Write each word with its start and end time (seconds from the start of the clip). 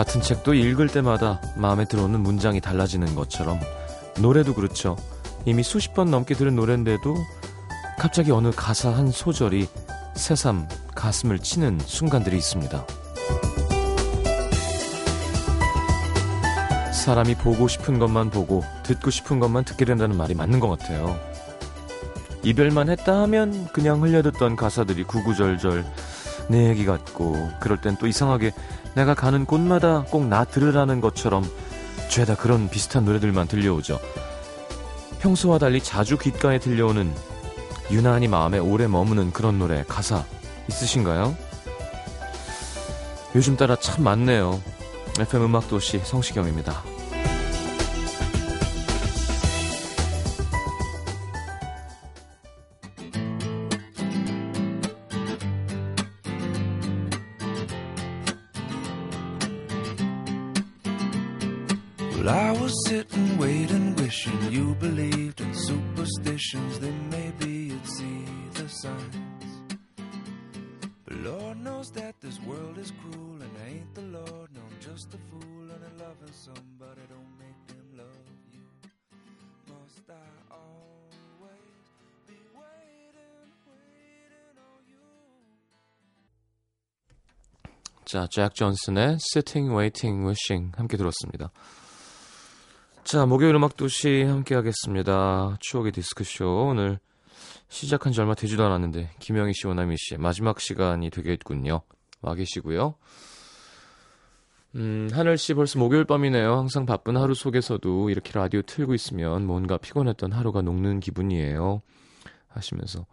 같은 0.00 0.22
책도 0.22 0.54
읽을 0.54 0.88
때마다 0.88 1.42
마음에 1.56 1.84
들어오는 1.84 2.18
문장이 2.20 2.62
달라지는 2.62 3.14
것처럼 3.14 3.60
노래도 4.18 4.54
그렇죠. 4.54 4.96
이미 5.44 5.62
수십 5.62 5.92
번 5.92 6.10
넘게 6.10 6.32
들은 6.36 6.56
노래인데도 6.56 7.14
갑자기 7.98 8.30
어느 8.30 8.50
가사 8.50 8.88
한 8.88 9.10
소절이 9.10 9.68
새삼 10.14 10.66
가슴을 10.94 11.40
치는 11.40 11.80
순간들이 11.80 12.34
있습니다. 12.38 12.86
사람이 16.94 17.34
보고 17.34 17.68
싶은 17.68 17.98
것만 17.98 18.30
보고 18.30 18.64
듣고 18.84 19.10
싶은 19.10 19.38
것만 19.38 19.64
듣게 19.64 19.84
된다는 19.84 20.16
말이 20.16 20.32
맞는 20.32 20.60
것 20.60 20.78
같아요. 20.78 21.20
이별만 22.42 22.88
했다 22.88 23.20
하면 23.20 23.68
그냥 23.74 24.02
흘려듣던 24.02 24.56
가사들이 24.56 25.04
구구절절 25.04 25.84
내 26.50 26.68
얘기 26.68 26.84
같고 26.84 27.50
그럴 27.60 27.80
땐 27.80 27.96
또 27.98 28.06
이상하게 28.08 28.52
내가 28.94 29.14
가는 29.14 29.44
곳마다 29.46 30.02
꼭 30.10 30.24
나 30.24 30.44
들으라는 30.44 31.00
것처럼 31.00 31.48
죄다 32.08 32.34
그런 32.34 32.68
비슷한 32.68 33.04
노래들만 33.04 33.46
들려오죠. 33.46 34.00
평소와 35.20 35.58
달리 35.58 35.80
자주 35.80 36.18
귓가에 36.18 36.58
들려오는 36.58 37.12
유난히 37.90 38.26
마음에 38.28 38.58
오래 38.58 38.86
머무는 38.88 39.32
그런 39.32 39.58
노래 39.58 39.84
가사 39.86 40.24
있으신가요? 40.68 41.36
요즘 43.36 43.56
따라 43.56 43.76
참 43.76 44.02
많네요. 44.02 44.60
FM 45.18 45.44
음악도시 45.44 46.00
성시경입니다. 46.04 46.82
Well, 62.19 62.29
I 62.29 62.51
was 62.51 62.73
sitting, 62.87 63.37
waiting, 63.37 63.95
wishing 63.95 64.51
you 64.51 64.75
believed 64.75 65.41
in 65.41 65.53
superstitions. 65.53 66.79
Then 66.79 67.09
maybe 67.09 67.51
you'd 67.69 67.87
see 67.87 68.25
the 68.53 68.67
signs. 68.67 69.63
But 71.05 71.13
Lord 71.17 71.57
knows 71.63 71.89
that 71.91 72.19
this 72.21 72.39
world 72.41 72.77
is 72.77 72.91
cruel, 73.01 73.41
and 73.41 73.51
I 73.63 73.69
ain't 73.75 73.93
the 73.95 74.01
Lord, 74.01 74.49
no, 74.53 74.61
I'm 74.61 74.79
just 74.79 75.13
a 75.13 75.17
fool. 75.29 75.71
And 75.71 75.81
I 75.83 76.03
loving 76.03 76.33
somebody 76.33 77.01
don't 77.09 77.33
make 77.39 77.67
them 77.67 77.85
love 77.97 78.27
you. 78.51 78.63
Must 79.67 80.09
I 80.09 80.29
always 80.51 81.85
be 82.27 82.39
waiting, 82.53 83.47
waiting 83.67 84.57
on 84.57 84.81
you? 84.89 85.05
자, 88.05 88.27
잭 88.29 88.53
존슨의 88.53 89.17
Sitting, 89.19 89.73
Waiting, 89.75 90.25
Wishing 90.27 90.71
함께 90.77 90.97
들었습니다. 90.97 91.51
자, 93.04 93.26
목요일 93.26 93.54
음악 93.54 93.76
도시 93.76 94.22
함께 94.22 94.54
하겠습니다. 94.54 95.56
추억의 95.60 95.92
디스크쇼. 95.92 96.68
오늘 96.68 96.98
시작한 97.68 98.12
지 98.12 98.20
얼마 98.20 98.34
되지도 98.34 98.64
않았는데, 98.64 99.10
김영희 99.18 99.52
씨, 99.54 99.66
오나미 99.66 99.96
씨의 99.98 100.18
마지막 100.18 100.60
시간이 100.60 101.10
되겠군요. 101.10 101.80
와 102.22 102.34
계시고요. 102.34 102.94
음, 104.76 105.08
하늘 105.12 105.36
씨 105.38 105.54
벌써 105.54 105.78
목요일 105.80 106.04
밤이네요. 106.04 106.52
항상 106.56 106.86
바쁜 106.86 107.16
하루 107.16 107.34
속에서도 107.34 108.10
이렇게 108.10 108.32
라디오 108.32 108.62
틀고 108.62 108.94
있으면 108.94 109.44
뭔가 109.46 109.76
피곤했던 109.78 110.32
하루가 110.32 110.62
녹는 110.62 111.00
기분이에요. 111.00 111.82
하시면서. 112.48 113.06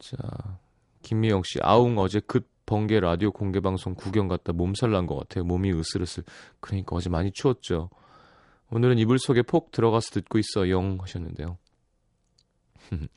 자, 0.00 0.16
김미영 1.02 1.42
씨, 1.44 1.58
아웅 1.62 1.98
어제 1.98 2.20
급 2.20 2.48
번개 2.66 2.98
라디오 2.98 3.30
공개 3.30 3.60
방송 3.60 3.94
구경 3.94 4.26
갔다 4.28 4.52
몸살 4.52 4.90
난 4.90 5.06
것 5.06 5.16
같아요. 5.16 5.44
몸이 5.44 5.72
으슬으슬. 5.72 6.24
그러니까 6.60 6.96
어제 6.96 7.08
많이 7.08 7.30
추웠죠. 7.32 7.90
오늘은 8.70 8.98
이불 8.98 9.18
속에 9.18 9.42
폭 9.42 9.70
들어가서 9.72 10.10
듣고 10.10 10.38
있어 10.38 10.68
영 10.68 10.98
하셨는데요. 11.00 11.58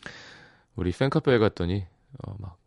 우리 0.76 0.92
팬카페에 0.92 1.38
갔더니 1.40 1.86
어, 2.24 2.36
막, 2.40 2.58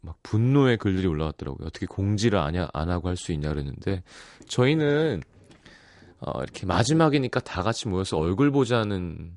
막 0.00 0.18
분노의 0.22 0.78
글들이 0.78 1.06
올라왔더라고요. 1.06 1.66
어떻게 1.66 1.86
공지를 1.86 2.38
아냐, 2.38 2.68
안 2.72 2.90
하고 2.90 3.08
할 3.08 3.16
수 3.16 3.32
있냐 3.32 3.48
그랬는데 3.48 4.02
저희는 4.46 5.22
어, 6.20 6.42
이렇게 6.42 6.66
마지막이니까 6.66 7.40
다 7.40 7.62
같이 7.62 7.88
모여서 7.88 8.16
얼굴 8.16 8.52
보자는 8.52 9.36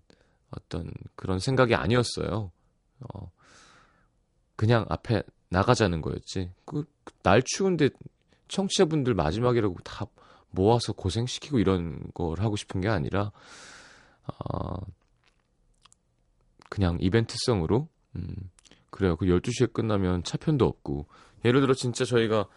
어떤 0.51 0.91
그런 1.15 1.39
생각이 1.39 1.73
아니었어요. 1.73 2.51
어, 2.99 3.31
그냥 4.55 4.85
앞에 4.89 5.23
나가자는 5.49 6.01
거였지. 6.01 6.51
그, 6.65 6.85
날 7.23 7.41
추운데 7.43 7.89
청취자분들 8.47 9.15
마지막이라고 9.15 9.75
다 9.83 10.05
모아서 10.55 10.93
고생시키고 10.93 11.59
이런 11.59 11.99
걸 12.13 12.39
하고 12.39 12.55
싶은 12.55 12.81
게 12.81 12.87
아니라 12.87 13.31
어, 14.27 14.77
그냥 16.69 16.97
이벤트성으로 16.99 17.87
음, 18.15 18.35
그래요. 18.89 19.15
그 19.17 19.25
12시에 19.25 19.73
끝나면 19.73 20.23
차편도 20.23 20.65
없고 20.65 21.07
예를 21.43 21.61
들어 21.61 21.73
진짜 21.73 22.05
저희가 22.05 22.47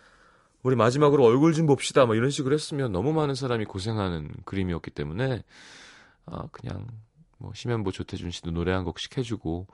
우리 0.62 0.76
마지막으로 0.76 1.24
얼굴 1.24 1.52
좀 1.52 1.66
봅시다 1.66 2.06
뭐 2.06 2.14
이런 2.14 2.30
식으로 2.30 2.54
했으면 2.54 2.92
너무 2.92 3.12
많은 3.12 3.34
사람이 3.34 3.64
고생하는 3.64 4.32
그림이었기 4.44 4.90
때문에 4.90 5.42
아, 6.26 6.46
그냥 6.52 6.86
뭐 7.38 7.52
심현보 7.54 7.92
조태준 7.92 8.30
씨도 8.30 8.50
노래 8.50 8.72
한 8.72 8.84
곡씩 8.84 9.16
해주고 9.18 9.66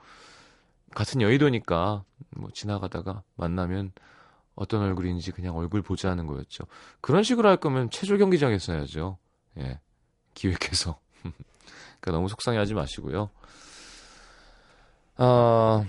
같은 0.93 1.21
여의도니까 1.21 2.03
뭐 2.31 2.49
지나가다가 2.53 3.23
만나면 3.35 3.91
어떤 4.55 4.81
얼굴인지 4.81 5.31
그냥 5.31 5.55
얼굴 5.55 5.81
보자 5.81 6.09
하는 6.09 6.27
거였죠. 6.27 6.65
그런 7.01 7.23
식으로 7.23 7.49
할 7.49 7.57
거면 7.57 7.89
체조 7.89 8.17
경기장에서 8.17 8.73
해야죠. 8.73 9.17
예. 9.59 9.79
기획해서. 10.33 10.99
그러니까 11.99 12.11
너무 12.11 12.27
속상해 12.29 12.57
하지 12.57 12.73
마시고요. 12.73 13.29
아. 15.17 15.85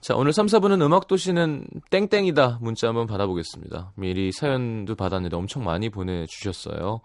자, 0.00 0.14
오늘 0.16 0.34
3, 0.34 0.46
4분은 0.46 0.82
음악도시는 0.82 1.66
땡땡이다 1.90 2.58
문자 2.60 2.88
한번 2.88 3.06
받아보겠습니다. 3.06 3.92
미리 3.96 4.32
사연도 4.32 4.96
받았는데 4.96 5.34
엄청 5.34 5.64
많이 5.64 5.88
보내주셨어요. 5.88 7.00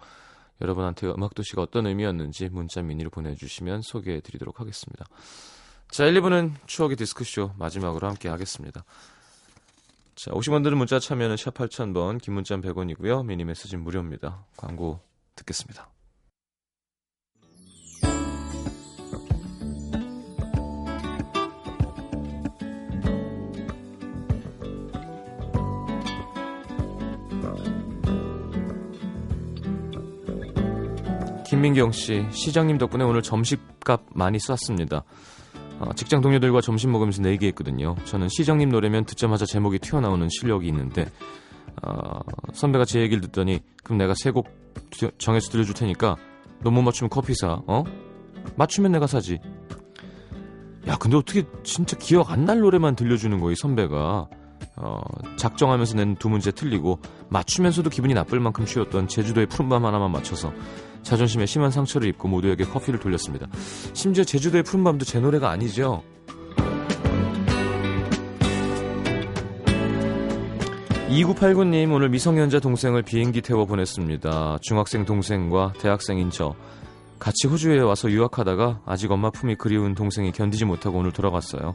여러분한테 0.60 1.08
음악도시가 1.08 1.62
어떤 1.62 1.88
의미였는지 1.88 2.50
문자 2.50 2.82
미니로 2.82 3.10
보내주시면 3.10 3.84
소개해드리도록 3.84 4.60
하겠습니다. 4.60 5.06
자, 5.90 6.06
1, 6.06 6.22
2부는 6.22 6.56
추억의 6.66 6.98
디스크쇼 6.98 7.52
마지막으로 7.58 8.08
함께 8.08 8.28
하겠습니다. 8.28 8.84
자, 10.22 10.32
50원 10.32 10.66
드는 10.66 10.78
문자 10.78 11.00
참여는 11.00 11.38
샵 11.38 11.54
8000번, 11.54 12.22
긴 12.22 12.34
문자는 12.34 12.62
100원이고요. 12.62 13.26
미니 13.26 13.46
메시지는 13.46 13.86
무료입니다. 13.86 14.44
광고 14.58 15.00
듣겠습니다. 15.36 15.90
김민경 31.48 31.94
씨, 31.94 32.28
시장님 32.30 32.78
덕분에 32.78 33.06
오늘 33.06 33.22
점심값 33.22 34.02
많이 34.14 34.38
쐈습니다. 34.38 35.06
어, 35.80 35.94
직장 35.94 36.22
동료들과 36.22 36.62
점심 36.62 36.92
먹으면서 36.92 37.22
내기했거든요. 37.22 37.96
저는 38.06 38.28
시장님 38.30 38.70
노래면 38.70 39.06
듣자마자 39.06 39.46
제목이 39.46 39.80
튀어나오는 39.80 40.28
실력이 40.30 40.68
있는데 40.68 41.06
어, 41.84 42.20
선배가 42.54 42.86
제 42.86 43.00
얘기를 43.02 43.22
듣더니 43.22 43.60
그럼 43.84 43.98
내가 43.98 44.14
세 44.16 44.32
곡 44.32 44.48
정해서 45.18 45.50
들려줄 45.52 45.74
테니까 45.76 46.16
너 46.64 46.72
못 46.72 46.82
맞추면 46.82 47.10
커피 47.10 47.34
사. 47.36 47.62
어? 47.68 47.84
맞추면 48.56 48.92
내가 48.92 49.08
사지. 49.08 49.38
야 50.88 50.96
근데 50.98 51.16
어떻게 51.18 51.44
진짜 51.64 51.98
기억 51.98 52.32
안 52.32 52.46
날 52.46 52.60
노래만 52.60 52.96
들려주는 52.96 53.40
이 53.52 53.56
선배가. 53.56 54.28
어, 54.82 55.02
작정하면서 55.38 55.96
낸 55.96 56.16
두 56.16 56.30
문제 56.30 56.52
틀리고 56.52 57.00
맞추면서도 57.30 57.90
기분이 57.90 58.14
나쁠 58.14 58.40
만큼 58.40 58.66
쉬웠던 58.66 59.08
제주도의 59.08 59.48
푸른밤 59.48 59.86
하나만 59.86 60.12
맞춰서 60.12 60.54
자존심에 61.04 61.46
심한 61.46 61.72
상처를 61.72 62.08
입고 62.10 62.28
모두에게 62.28 62.66
커피를 62.66 63.00
돌렸습니다. 63.00 63.48
심지어 63.94 64.24
제주도의 64.24 64.64
푸른밤도 64.64 65.06
제 65.06 65.20
노래가 65.20 65.50
아니죠. 65.50 66.04
(2989님) 71.10 71.92
오늘 71.92 72.10
미성년자 72.10 72.60
동생을 72.60 73.02
비행기 73.02 73.42
태워 73.42 73.66
보냈습니다 73.66 74.60
중학생 74.62 75.06
동생과 75.06 75.74
대학생인 75.80 76.30
저 76.30 76.54
같이 77.18 77.48
호주에 77.48 77.80
와서 77.82 78.12
유학하다가 78.12 78.82
아직 78.86 79.12
엄마 79.12 79.32
품이 79.32 79.56
그리운 79.56 79.96
동생이 79.96 80.32
견디지 80.32 80.66
못하고 80.66 81.00
오늘 81.00 81.12
돌아갔어요 81.12 81.74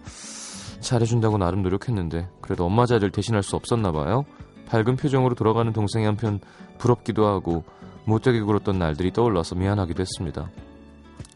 잘해준다고 0.81 1.39
나름 1.39 1.63
노력했는데 1.63 2.29
그래도 2.41 2.65
엄마 2.65 2.87
자리를 2.87 3.11
대신할 3.11 3.43
수 3.43 3.57
없었나 3.57 3.91
봐요 3.91 4.25
밝은 4.69 4.97
표정으로 4.97 5.35
돌아가는 5.35 5.73
동생이 5.73 6.05
한편 6.05 6.41
부럽기도 6.79 7.27
하고 7.27 7.65
못되게 8.05 8.41
굴었던 8.41 8.79
날들이 8.79 9.13
떠올라서 9.13 9.55
미안하기도 9.55 10.01
했습니다. 10.01 10.49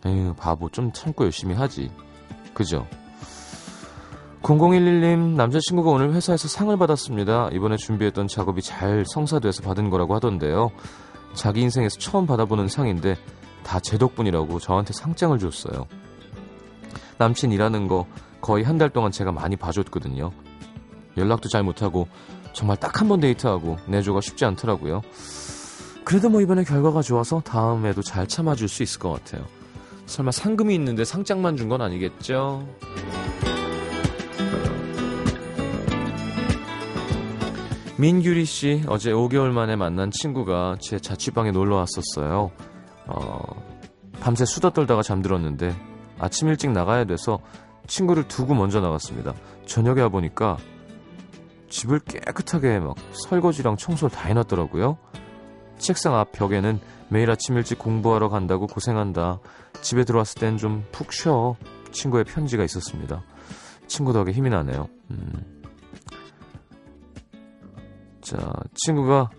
에휴, 0.06 0.34
바보 0.34 0.68
좀 0.68 0.92
참고 0.92 1.24
열심히 1.24 1.54
하지. 1.54 1.90
그죠? 2.54 2.86
0011님, 4.42 5.34
남자친구가 5.34 5.90
오늘 5.90 6.12
회사에서 6.14 6.48
상을 6.48 6.74
받았습니다. 6.76 7.50
이번에 7.52 7.76
준비했던 7.76 8.28
작업이 8.28 8.62
잘 8.62 9.04
성사돼서 9.06 9.62
받은 9.62 9.90
거라고 9.90 10.14
하던데요. 10.14 10.70
자기 11.34 11.60
인생에서 11.62 11.98
처음 11.98 12.26
받아보는 12.26 12.68
상인데 12.68 13.16
다 13.64 13.80
제 13.80 13.98
덕분이라고 13.98 14.58
저한테 14.60 14.92
상장을 14.92 15.38
줬어요. 15.38 15.86
남친 17.18 17.52
일하는 17.52 17.88
거 17.88 18.06
거의 18.40 18.64
한 18.64 18.78
달 18.78 18.90
동안 18.90 19.10
제가 19.10 19.32
많이 19.32 19.56
봐줬거든요. 19.56 20.30
연락도 21.16 21.48
잘 21.48 21.62
못하고 21.64 22.06
정말 22.52 22.76
딱 22.76 23.00
한 23.02 23.08
번 23.08 23.20
데이트하고 23.20 23.76
내조가 23.86 24.20
쉽지 24.20 24.44
않더라고요. 24.44 25.02
그래도 26.08 26.30
뭐 26.30 26.40
이번에 26.40 26.64
결과가 26.64 27.02
좋아서 27.02 27.40
다음에도 27.40 28.00
잘 28.00 28.26
참아줄 28.26 28.66
수 28.66 28.82
있을 28.82 28.98
것 28.98 29.12
같아요. 29.12 29.44
설마 30.06 30.30
상금이 30.30 30.74
있는데 30.74 31.04
상장만 31.04 31.58
준 31.58 31.68
건 31.68 31.82
아니겠죠? 31.82 32.66
민규리 37.98 38.46
씨 38.46 38.82
어제 38.88 39.12
5개월 39.12 39.50
만에 39.50 39.76
만난 39.76 40.10
친구가 40.10 40.78
제 40.80 40.98
자취방에 40.98 41.50
놀러 41.50 41.76
왔었어요. 41.76 42.52
어, 43.06 43.40
밤새 44.18 44.46
수다 44.46 44.70
떨다가 44.70 45.02
잠들었는데 45.02 45.76
아침 46.18 46.48
일찍 46.48 46.70
나가야 46.70 47.04
돼서 47.04 47.38
친구를 47.86 48.26
두고 48.28 48.54
먼저 48.54 48.80
나갔습니다. 48.80 49.34
저녁에 49.66 50.00
와보니까 50.00 50.56
집을 51.68 51.98
깨끗하게 52.00 52.78
막 52.78 52.96
설거지랑 53.12 53.76
청소를 53.76 54.16
다 54.16 54.26
해놨더라고요. 54.28 54.96
책상 55.78 56.14
앞 56.16 56.32
벽에는 56.32 56.80
매일 57.08 57.30
아침 57.30 57.56
일찍 57.56 57.78
공부하러 57.78 58.28
간다고 58.28 58.66
고생한다. 58.66 59.40
집에 59.80 60.04
들어왔을 60.04 60.40
땐 60.40 60.56
좀 60.56 60.84
푹 60.92 61.12
쉬어. 61.12 61.56
친구의 61.90 62.24
편지가 62.24 62.64
있었습니다. 62.64 63.22
친구 63.86 64.12
덕에 64.12 64.32
힘이 64.32 64.50
나네요. 64.50 64.88
음. 65.10 65.62
자, 68.20 68.36
친구가 68.74 69.30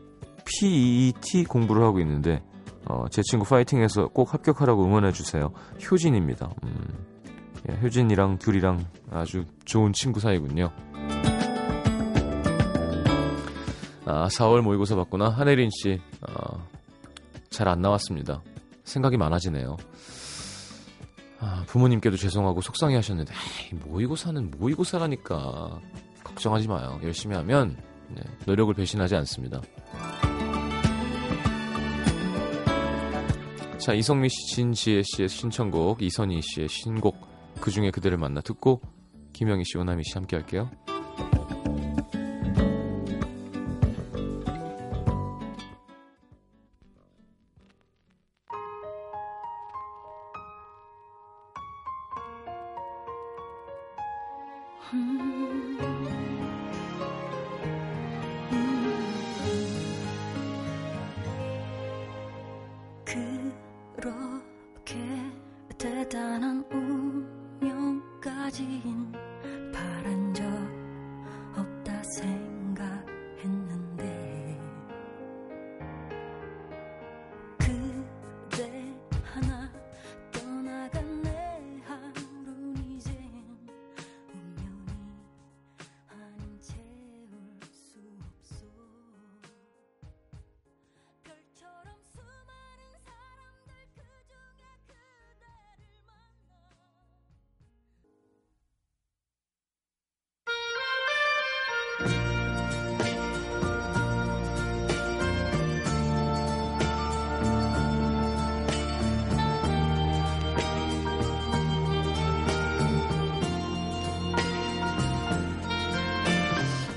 PET 0.45 1.43
공부를 1.43 1.83
하고 1.83 1.99
있는데 1.99 2.41
어, 2.85 3.05
제 3.11 3.21
친구 3.21 3.45
파이팅해서 3.45 4.07
꼭 4.07 4.33
합격하라고 4.33 4.83
응원해 4.83 5.11
주세요. 5.11 5.51
효진입니다. 5.91 6.49
음, 6.63 7.05
예, 7.69 7.77
효진이랑 7.83 8.39
귤이랑 8.41 8.83
아주 9.11 9.45
좋은 9.65 9.93
친구 9.93 10.19
사이군요. 10.19 10.71
아, 14.09 14.27
4월 14.27 14.61
모의고사 14.61 14.95
봤구나. 14.95 15.29
한혜린 15.29 15.69
씨, 15.69 15.99
어, 16.27 16.67
잘안 17.51 17.79
나왔습니다. 17.79 18.41
생각이 18.83 19.17
많아지네요. 19.17 19.77
아, 21.39 21.63
부모님께도 21.67 22.17
죄송하고 22.17 22.61
속상해 22.61 22.95
하셨는데, 22.95 23.31
모의고사는 23.85 24.49
모의고사라니까. 24.57 25.79
걱정하지 26.23 26.67
마요. 26.67 26.99
열심히 27.03 27.35
하면, 27.35 27.77
네, 28.09 28.23
노력을 28.47 28.73
배신하지 28.73 29.15
않습니다. 29.17 29.61
자, 33.77 33.93
이성미 33.93 34.29
씨, 34.29 34.55
진지혜 34.55 35.03
씨의 35.03 35.29
신청곡, 35.29 36.01
이선희 36.01 36.41
씨의 36.41 36.67
신곡, 36.67 37.15
그 37.61 37.69
중에 37.69 37.91
그대를 37.91 38.17
만나 38.17 38.41
듣고, 38.41 38.81
김영희 39.33 39.65
씨, 39.65 39.77
오나미 39.77 40.03
씨 40.03 40.15
함께 40.15 40.35
할게요. 40.35 40.71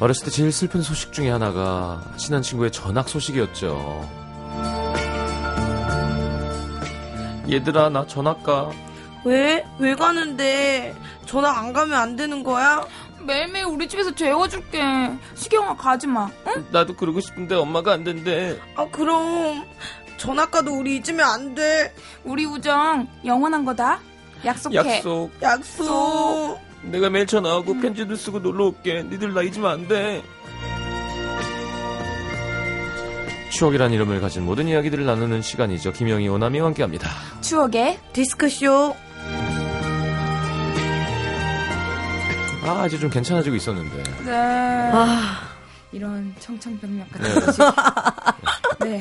어렸을 0.03 0.25
때 0.25 0.31
제일 0.33 0.51
슬픈 0.51 0.83
소식 0.83 1.13
중에 1.13 1.31
하나가 1.31 2.03
친한 2.17 2.43
친구의 2.43 2.73
전학 2.73 3.09
소식이었죠. 3.09 4.11
얘들아, 7.49 7.89
나 7.89 8.05
전학 8.09 8.43
가. 8.43 8.73
왜? 9.25 9.65
왜 9.79 9.95
가는데? 9.95 10.97
전화 11.25 11.57
안 11.57 11.73
가면 11.73 11.97
안 11.97 12.17
되는 12.17 12.43
거야? 12.43 12.85
매일매일 13.21 13.67
우리 13.67 13.87
집에서 13.87 14.13
재워줄게. 14.13 14.82
시경아 15.37 15.77
가지 15.77 16.09
마. 16.09 16.29
응? 16.49 16.67
나도 16.73 16.97
그러고 16.97 17.21
싶은데 17.21 17.55
엄마가 17.55 17.93
안 17.93 18.03
된대. 18.03 18.59
아, 18.75 18.85
그럼. 18.91 19.65
전화 20.17 20.47
가도 20.47 20.77
우리 20.77 20.97
잊으면 20.97 21.21
안 21.21 21.55
돼. 21.55 21.94
우리 22.25 22.44
우정 22.44 23.06
영원한 23.25 23.65
거다. 23.65 24.01
약속해. 24.44 24.79
약속. 24.79 25.31
약속. 25.41 26.71
내가 26.84 27.10
매일 27.10 27.27
전화하고 27.27 27.79
편지도 27.81 28.17
쓰고 28.17 28.41
놀러 28.41 28.67
올게. 28.67 29.03
니들 29.03 29.32
나 29.32 29.43
잊으면 29.43 29.70
안 29.70 29.89
돼. 29.89 30.22
추억이란 33.51 33.93
이름을 33.93 34.20
가진 34.20 34.44
모든 34.44 34.67
이야기들을 34.67 35.05
나누는 35.05 35.43
시간이죠. 35.43 35.93
김영희, 35.93 36.27
오남이와 36.29 36.67
함께합니다. 36.69 37.08
추억의 37.43 37.98
디스크쇼. 38.12 38.96
아, 42.65 42.86
이제 42.86 42.98
좀 42.98 43.10
괜찮아지고 43.10 43.56
있었는데. 43.56 44.03
네. 44.24 44.32
아, 44.32 45.41
이런 45.93 46.34
청천벽력 46.39 47.06
네. 47.12 47.19
같은 47.19 47.46
것이. 47.46 47.60
네. 48.81 49.01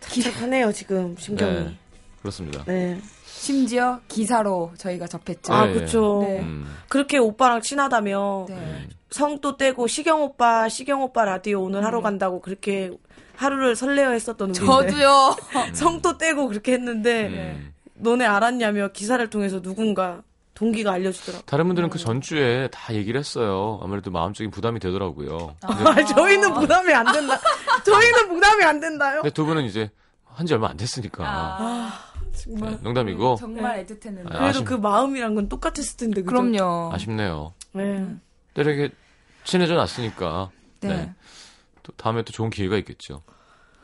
착하네요, 0.22 0.72
지금, 0.72 1.14
심경이. 1.18 1.52
네. 1.52 1.78
그렇습니다. 2.26 2.64
네. 2.64 3.00
심지어 3.24 4.00
기사로 4.08 4.72
저희가 4.78 5.06
접했죠. 5.06 5.52
아, 5.52 5.66
네. 5.66 5.74
그쵸. 5.74 6.20
네. 6.26 6.40
음, 6.40 6.66
그렇게 6.88 7.18
오빠랑 7.18 7.60
친하다며. 7.62 8.46
네. 8.48 8.88
성도 9.10 9.56
떼고, 9.56 9.86
시경 9.86 10.22
오빠, 10.22 10.68
시경 10.68 11.02
오빠 11.02 11.24
라디오 11.24 11.62
오늘 11.62 11.84
하러 11.84 11.98
네. 11.98 12.02
간다고 12.02 12.40
그렇게 12.40 12.90
하루를 13.36 13.76
설레어 13.76 14.10
했었던 14.10 14.50
우리인데. 14.50 14.66
저도요. 14.90 15.36
성도 15.74 16.18
떼고 16.18 16.48
그렇게 16.48 16.72
했는데, 16.72 17.26
음. 17.28 17.72
너네 17.94 18.24
알았냐며 18.26 18.88
기사를 18.88 19.28
통해서 19.30 19.62
누군가 19.62 20.22
동기가 20.54 20.92
알려주더라고. 20.92 21.44
다른 21.44 21.66
분들은 21.66 21.90
그 21.90 21.98
전주에 21.98 22.68
다 22.72 22.94
얘기를 22.94 23.18
했어요. 23.18 23.78
아무래도 23.82 24.10
마음적인 24.10 24.50
부담이 24.50 24.80
되더라고요. 24.80 25.54
아, 25.62 26.02
저희는 26.16 26.54
부담이 26.54 26.92
안 26.92 27.12
된다. 27.12 27.38
저희는 27.84 28.28
부담이 28.28 28.64
안 28.64 28.80
된다요? 28.80 29.20
근데 29.22 29.32
두 29.32 29.44
분은 29.46 29.64
이제 29.64 29.90
한 30.24 30.46
지 30.46 30.52
얼마 30.54 30.68
안 30.68 30.76
됐으니까. 30.76 31.24
아, 31.26 31.92
정말. 32.36 32.70
네, 32.72 32.78
농담이고 32.82 33.36
정말 33.36 33.84
애틋했는데. 33.86 34.26
아, 34.26 34.38
그래도 34.38 34.44
아쉽- 34.44 34.64
그 34.64 34.74
마음이란 34.74 35.34
건 35.34 35.48
똑같았을 35.48 35.96
텐데. 35.96 36.22
그죠? 36.22 36.36
그럼요. 36.42 36.90
아쉽네요. 36.92 37.54
네. 37.72 38.06
때려게 38.54 38.90
친해져 39.44 39.74
놨으니까. 39.74 40.50
네. 40.80 40.88
네. 40.88 41.14
또 41.82 41.92
다음에 41.96 42.22
또 42.22 42.32
좋은 42.32 42.50
기회가 42.50 42.76
있겠죠. 42.78 43.22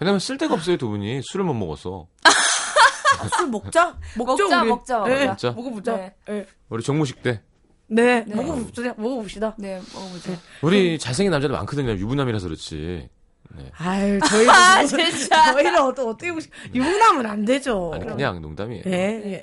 왜냐면 0.01 0.19
쓸 0.19 0.37
데가 0.39 0.55
없어요, 0.55 0.77
두 0.77 0.89
분이. 0.89 1.21
술을 1.25 1.45
못 1.45 1.55
먹어서. 1.55 2.07
술 3.37 3.49
먹자. 3.49 3.97
먹자, 4.17 4.45
먹자, 4.45 4.61
우리. 4.63 4.69
먹자, 4.71 5.05
네, 5.05 5.27
먹자. 5.27 5.51
먹어보자. 5.53 5.97
네. 5.97 6.15
네. 6.27 6.47
우리 6.69 6.83
정무식 6.83 7.23
때. 7.23 7.43
네. 7.87 8.25
네. 8.27 8.35
먹어봅시다. 8.35 8.95
먹어봅시다. 8.97 9.55
네, 9.59 9.81
먹어보죠. 9.95 10.37
우리 10.63 10.99
잘생긴 10.99 11.31
남자들 11.31 11.55
많거든요. 11.57 11.93
유부남이라서 11.93 12.47
그렇지. 12.49 13.09
네. 13.57 13.71
아유, 13.77 14.19
저희는. 14.27 14.51
아, 14.51 14.79
뭐- 14.79 14.87
진짜. 14.87 15.53
저희는 15.53 15.79
어떻게 15.81 16.33
보시, 16.33 16.49
유부남은 16.75 17.27
안 17.27 17.45
되죠. 17.45 17.93
아니, 17.95 18.07
그냥 18.07 18.41
농담이에요. 18.41 18.83
네. 18.85 19.43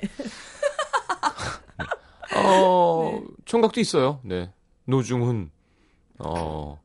어, 2.36 3.20
총각도 3.44 3.80
있어요. 3.80 4.20
네. 4.24 4.52
노중훈, 4.84 5.50
어, 6.18 6.80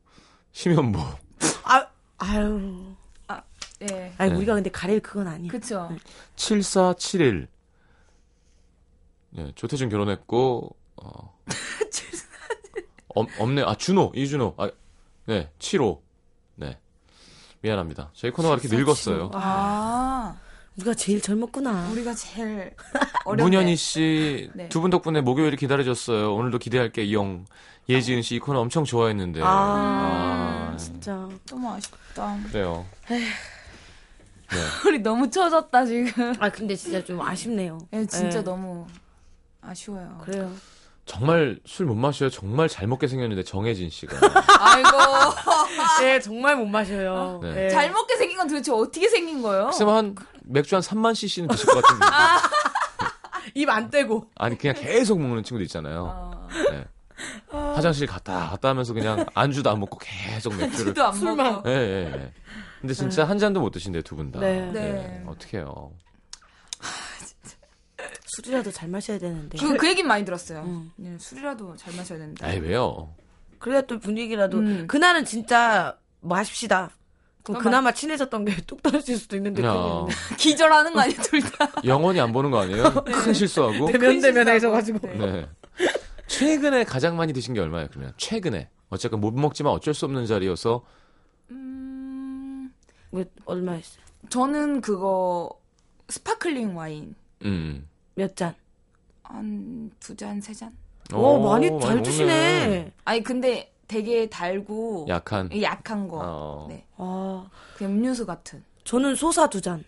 심현보. 0.51 0.99
아, 1.63 1.87
아유. 2.17 2.95
예. 3.91 4.13
아니, 4.17 4.31
네. 4.31 4.37
우리가 4.37 4.55
근데 4.55 4.69
가릴 4.71 5.01
그건 5.01 5.27
아니야. 5.27 5.51
그쵸. 5.51 5.89
7471. 6.37 7.47
네, 9.31 9.51
조태준 9.55 9.89
결혼했고, 9.89 10.75
어. 10.95 11.37
없, 13.15 13.27
없네. 13.39 13.63
아, 13.63 13.75
준호, 13.75 14.13
이준호. 14.15 14.55
아, 14.57 14.69
네, 15.25 15.51
75. 15.59 16.01
네. 16.55 16.79
미안합니다. 17.69 18.11
저희 18.13 18.29
코너가 18.31 18.55
이렇게 18.55 18.67
늙었어요. 18.75 19.31
아, 19.33 20.35
우리가 20.77 20.93
제일 20.93 21.19
젊었구나. 21.19 21.89
우리가 21.91 22.13
제일 22.13 22.71
어렵네. 23.25 23.43
문현희 23.43 23.75
씨, 23.75 24.51
네. 24.53 24.69
두분 24.69 24.91
덕분에 24.91 25.21
목요일이 25.21 25.57
기다려졌어요. 25.57 26.33
오늘도 26.35 26.59
기대할게, 26.59 27.03
이영. 27.05 27.45
예지은 27.89 28.21
씨 28.23 28.35
이 28.35 28.39
코너 28.39 28.59
엄청 28.59 28.83
좋아했는데. 28.83 29.41
아, 29.43 29.47
아, 30.73 30.77
진짜. 30.77 31.27
너무 31.47 31.71
아쉽다. 31.71 32.37
그래요. 32.51 32.85
네. 33.07 33.21
우리 34.87 34.99
너무 34.99 35.29
처졌다 35.29 35.85
지금. 35.85 36.33
아, 36.39 36.49
근데 36.49 36.75
진짜 36.75 37.03
좀 37.03 37.19
아쉽네요. 37.21 37.79
예, 37.93 38.05
진짜 38.05 38.39
예, 38.39 38.43
너무 38.43 38.85
아쉬워요. 39.61 40.19
그래요. 40.23 40.51
정말 41.05 41.59
술 41.65 41.85
못 41.85 41.93
마셔요. 41.95 42.29
정말 42.29 42.67
잘 42.67 42.87
먹게 42.87 43.07
생겼는데, 43.07 43.43
정혜진 43.43 43.89
씨가. 43.91 44.17
아이고. 44.59 44.89
네, 46.01 46.19
정말 46.19 46.55
못 46.55 46.65
마셔요. 46.65 47.39
네. 47.43 47.53
네. 47.53 47.69
잘 47.69 47.91
먹게 47.91 48.15
생긴 48.15 48.37
건 48.37 48.47
도대체 48.47 48.71
어떻게 48.71 49.07
생긴 49.07 49.41
거예요? 49.41 49.65
글쎄, 49.65 49.83
한, 49.85 50.15
맥주 50.43 50.75
한 50.75 50.81
3만 50.81 51.13
cc는 51.13 51.47
드실 51.49 51.65
것 51.67 51.81
같은데. 51.83 52.05
입안 53.53 53.89
떼고. 53.91 54.27
아니, 54.35 54.57
그냥 54.57 54.75
계속 54.77 55.19
먹는 55.21 55.43
친구도 55.43 55.63
있잖아요. 55.63 56.05
어, 56.11 56.47
네. 56.71 56.85
화장실 57.51 58.07
갔다 58.07 58.49
갔다 58.49 58.69
하면서 58.69 58.93
그냥 58.93 59.25
안주도 59.35 59.69
안 59.69 59.79
먹고 59.79 59.97
계속 59.99 60.55
맥주를. 60.55 60.93
술만. 61.13 61.61
예, 61.67 61.71
예, 61.71 62.11
예. 62.13 62.33
근데 62.81 62.93
진짜 62.93 63.23
한 63.25 63.37
잔도 63.37 63.61
못 63.61 63.69
드신대, 63.69 64.01
두분 64.01 64.31
다. 64.31 64.39
네. 64.39 64.69
네. 64.73 65.23
어떡해요. 65.27 65.91
술이라도 68.35 68.71
잘 68.71 68.89
마셔야 68.89 69.17
되는데. 69.17 69.57
그, 69.57 69.77
그 69.77 69.87
얘기는 69.87 70.07
많이 70.07 70.25
들었어요. 70.25 70.61
음. 70.63 70.91
예, 71.03 71.17
술이라도 71.17 71.75
잘 71.77 71.95
마셔야 71.95 72.19
된다. 72.19 72.45
아이, 72.45 72.59
왜요? 72.59 73.13
그래야 73.59 73.81
또 73.81 73.97
분위기라도. 73.99 74.57
음. 74.59 74.87
그날은 74.87 75.23
진짜 75.25 75.97
마십시다. 76.21 76.91
그럼 77.43 77.59
또 77.59 77.63
그나마 77.63 77.91
친해졌던 77.93 78.45
게 78.45 78.55
뚝 78.65 78.81
떨어질 78.83 79.17
수도 79.17 79.35
있는데. 79.37 79.63
야, 79.63 79.73
기절하는 80.37 80.93
거 80.93 80.99
아니야, 81.01 81.17
둘 81.21 81.39
다? 81.41 81.71
영원히 81.85 82.19
안 82.19 82.33
보는 82.33 82.51
거 82.51 82.59
아니에요? 82.59 82.83
큰 83.05 83.33
실수하고. 83.33 83.85
대면대면 83.91 84.47
해져가지고. 84.49 84.99
네. 85.07 85.17
네. 85.17 85.49
최근에 86.27 86.83
가장 86.83 87.15
많이 87.15 87.31
드신 87.33 87.53
게 87.53 87.59
얼마예요, 87.61 87.87
그러면? 87.91 88.13
최근에. 88.17 88.69
어쨌건 88.89 89.21
못 89.21 89.33
먹지만 89.33 89.71
어쩔 89.73 89.93
수 89.93 90.05
없는 90.05 90.25
자리여서. 90.25 90.83
음, 91.51 92.71
왜, 93.11 93.25
얼마였어요? 93.45 94.03
저는 94.29 94.81
그거, 94.81 95.49
sparkling 96.09 96.75
와인. 96.75 97.15
음. 97.43 97.87
몇 98.15 98.35
잔? 98.35 98.53
한 99.23 99.91
두 99.99 100.15
잔, 100.15 100.39
세 100.41 100.53
잔? 100.53 100.71
오, 101.13 101.39
많이 101.49 101.67
잘 101.81 101.95
먹네. 101.95 102.03
드시네. 102.03 102.91
아니, 103.03 103.23
근데 103.23 103.71
되게 103.87 104.27
달고. 104.29 105.05
약한. 105.09 105.49
약한 105.61 106.07
거. 106.07 106.19
어. 106.21 106.65
네. 106.69 106.83
아, 106.97 107.45
그 107.77 107.85
음료수 107.85 108.25
같은. 108.25 108.63
저는 108.83 109.15
소사 109.15 109.47
두 109.49 109.61
잔. 109.61 109.83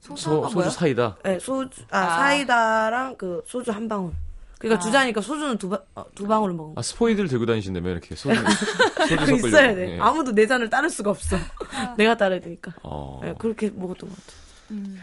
소? 0.00 0.16
소주 0.16 0.68
사이다. 0.70 1.16
네, 1.22 1.38
소주, 1.38 1.82
아, 1.90 1.98
아. 1.98 2.16
사이다랑 2.16 3.16
그 3.16 3.42
소주 3.46 3.70
한 3.70 3.88
방울. 3.88 4.12
그러니까 4.58 4.80
아. 4.80 4.84
두 4.84 4.90
잔이니까 4.90 5.20
소주는 5.20 5.58
두, 5.58 5.68
바, 5.68 5.80
어, 5.94 6.04
두 6.14 6.26
방울 6.26 6.52
먹은 6.54 6.74
거. 6.74 6.80
아, 6.80 6.82
스포이드를 6.82 7.28
들고 7.28 7.46
다니신다며, 7.46 7.90
이렇게. 7.90 8.14
소주, 8.16 8.34
소주. 9.08 9.46
있어야 9.48 9.74
돼. 9.74 9.94
예. 9.96 10.00
아무도 10.00 10.32
내 10.34 10.46
잔을 10.46 10.68
따를 10.68 10.90
수가 10.90 11.10
없어. 11.10 11.36
내가 11.96 12.16
따라야 12.16 12.40
되니까. 12.40 12.72
어. 12.82 13.20
네, 13.22 13.34
그렇게 13.38 13.70
먹었던 13.70 14.08
것 14.08 14.16
같아. 14.16 14.32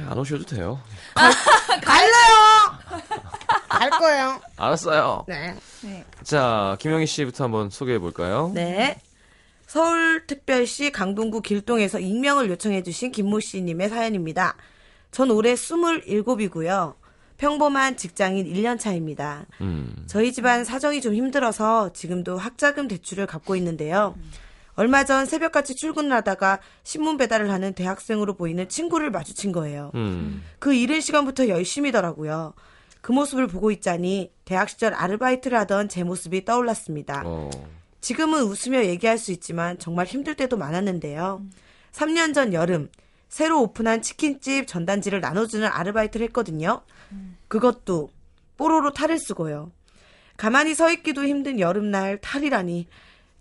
안 0.07 0.17
오셔도 0.17 0.45
돼요. 0.45 0.81
갈 3.69 3.89
거예요. 3.89 4.41
알았어요. 4.57 5.25
네. 5.27 5.55
네. 5.81 6.05
자, 6.23 6.75
김영희 6.79 7.05
씨부터 7.05 7.45
한번 7.45 7.69
소개해 7.69 7.99
볼까요? 7.99 8.51
네. 8.53 8.99
서울특별시 9.67 10.91
강동구 10.91 11.41
길동에서 11.41 11.99
익명을 11.99 12.49
요청해 12.49 12.83
주신 12.83 13.11
김모 13.11 13.39
씨님의 13.39 13.89
사연입니다. 13.89 14.55
전 15.11 15.31
올해 15.31 15.53
27이고요. 15.53 16.95
평범한 17.37 17.95
직장인 17.95 18.51
1년 18.51 18.79
차입니다. 18.79 19.45
음. 19.61 20.03
저희 20.07 20.33
집안 20.33 20.65
사정이 20.65 21.01
좀 21.01 21.13
힘들어서 21.13 21.93
지금도 21.93 22.37
학자금 22.37 22.87
대출을 22.87 23.27
갚고 23.27 23.55
있는데요. 23.55 24.15
얼마 24.79 25.03
전 25.03 25.25
새벽같이 25.25 25.75
출근을 25.75 26.13
하다가 26.13 26.61
신문 26.83 27.17
배달을 27.17 27.51
하는 27.51 27.73
대학생으로 27.73 28.35
보이는 28.35 28.69
친구를 28.69 29.11
마주친 29.11 29.51
거예요. 29.51 29.91
음. 29.95 30.41
그 30.57 30.73
이른 30.73 31.01
시간부터 31.01 31.49
열심히더라고요. 31.49 32.53
그 33.01 33.11
모습을 33.11 33.47
보고 33.47 33.71
있자니 33.71 34.31
대학 34.45 34.69
시절 34.69 34.93
아르바이트를 34.93 35.57
하던 35.59 35.89
제 35.89 36.05
모습이 36.05 36.45
떠올랐습니다. 36.45 37.23
어. 37.25 37.49
지금은 37.99 38.43
웃으며 38.43 38.85
얘기할 38.85 39.17
수 39.17 39.33
있지만 39.33 39.77
정말 39.79 40.05
힘들 40.05 40.35
때도 40.35 40.55
많았는데요. 40.55 41.41
3년 41.91 42.33
전 42.33 42.53
여름 42.53 42.87
새로 43.27 43.61
오픈한 43.61 44.01
치킨집 44.01 44.65
전단지를 44.65 45.19
나눠주는 45.19 45.67
아르바이트를 45.67 46.25
했거든요. 46.27 46.83
그것도 47.49 48.11
뽀로로 48.55 48.93
탈을 48.93 49.19
쓰고요. 49.19 49.73
가만히 50.37 50.73
서 50.73 50.89
있기도 50.89 51.25
힘든 51.25 51.59
여름날 51.59 52.21
탈이라니 52.21 52.87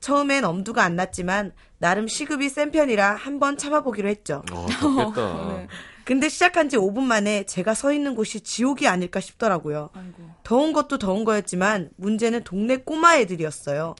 처음엔 0.00 0.45
엄두가 0.45 0.83
안 0.83 0.97
났지만 0.97 1.52
나름 1.78 2.09
시급이 2.09 2.49
센 2.49 2.71
편이라 2.71 3.14
한번 3.14 3.57
참아보기로 3.57 4.09
했죠. 4.09 4.43
어, 4.52 4.67
덥겠다. 4.81 5.47
네. 5.57 5.67
근데 6.05 6.28
시작한 6.28 6.69
지 6.71 6.76
5분 6.76 7.02
만에 7.02 7.45
제가 7.45 7.75
서 7.75 7.93
있는 7.93 8.14
곳이 8.14 8.40
지옥이 8.40 8.88
아닐까 8.88 9.21
싶더라고요. 9.21 9.90
아이고. 9.93 10.31
더운 10.43 10.73
것도 10.73 10.99
더운 10.99 11.25
거였지만 11.25 11.90
문제는 11.97 12.45
동네 12.45 12.78
꼬마 12.78 13.17
애들이었어요. 13.19 13.95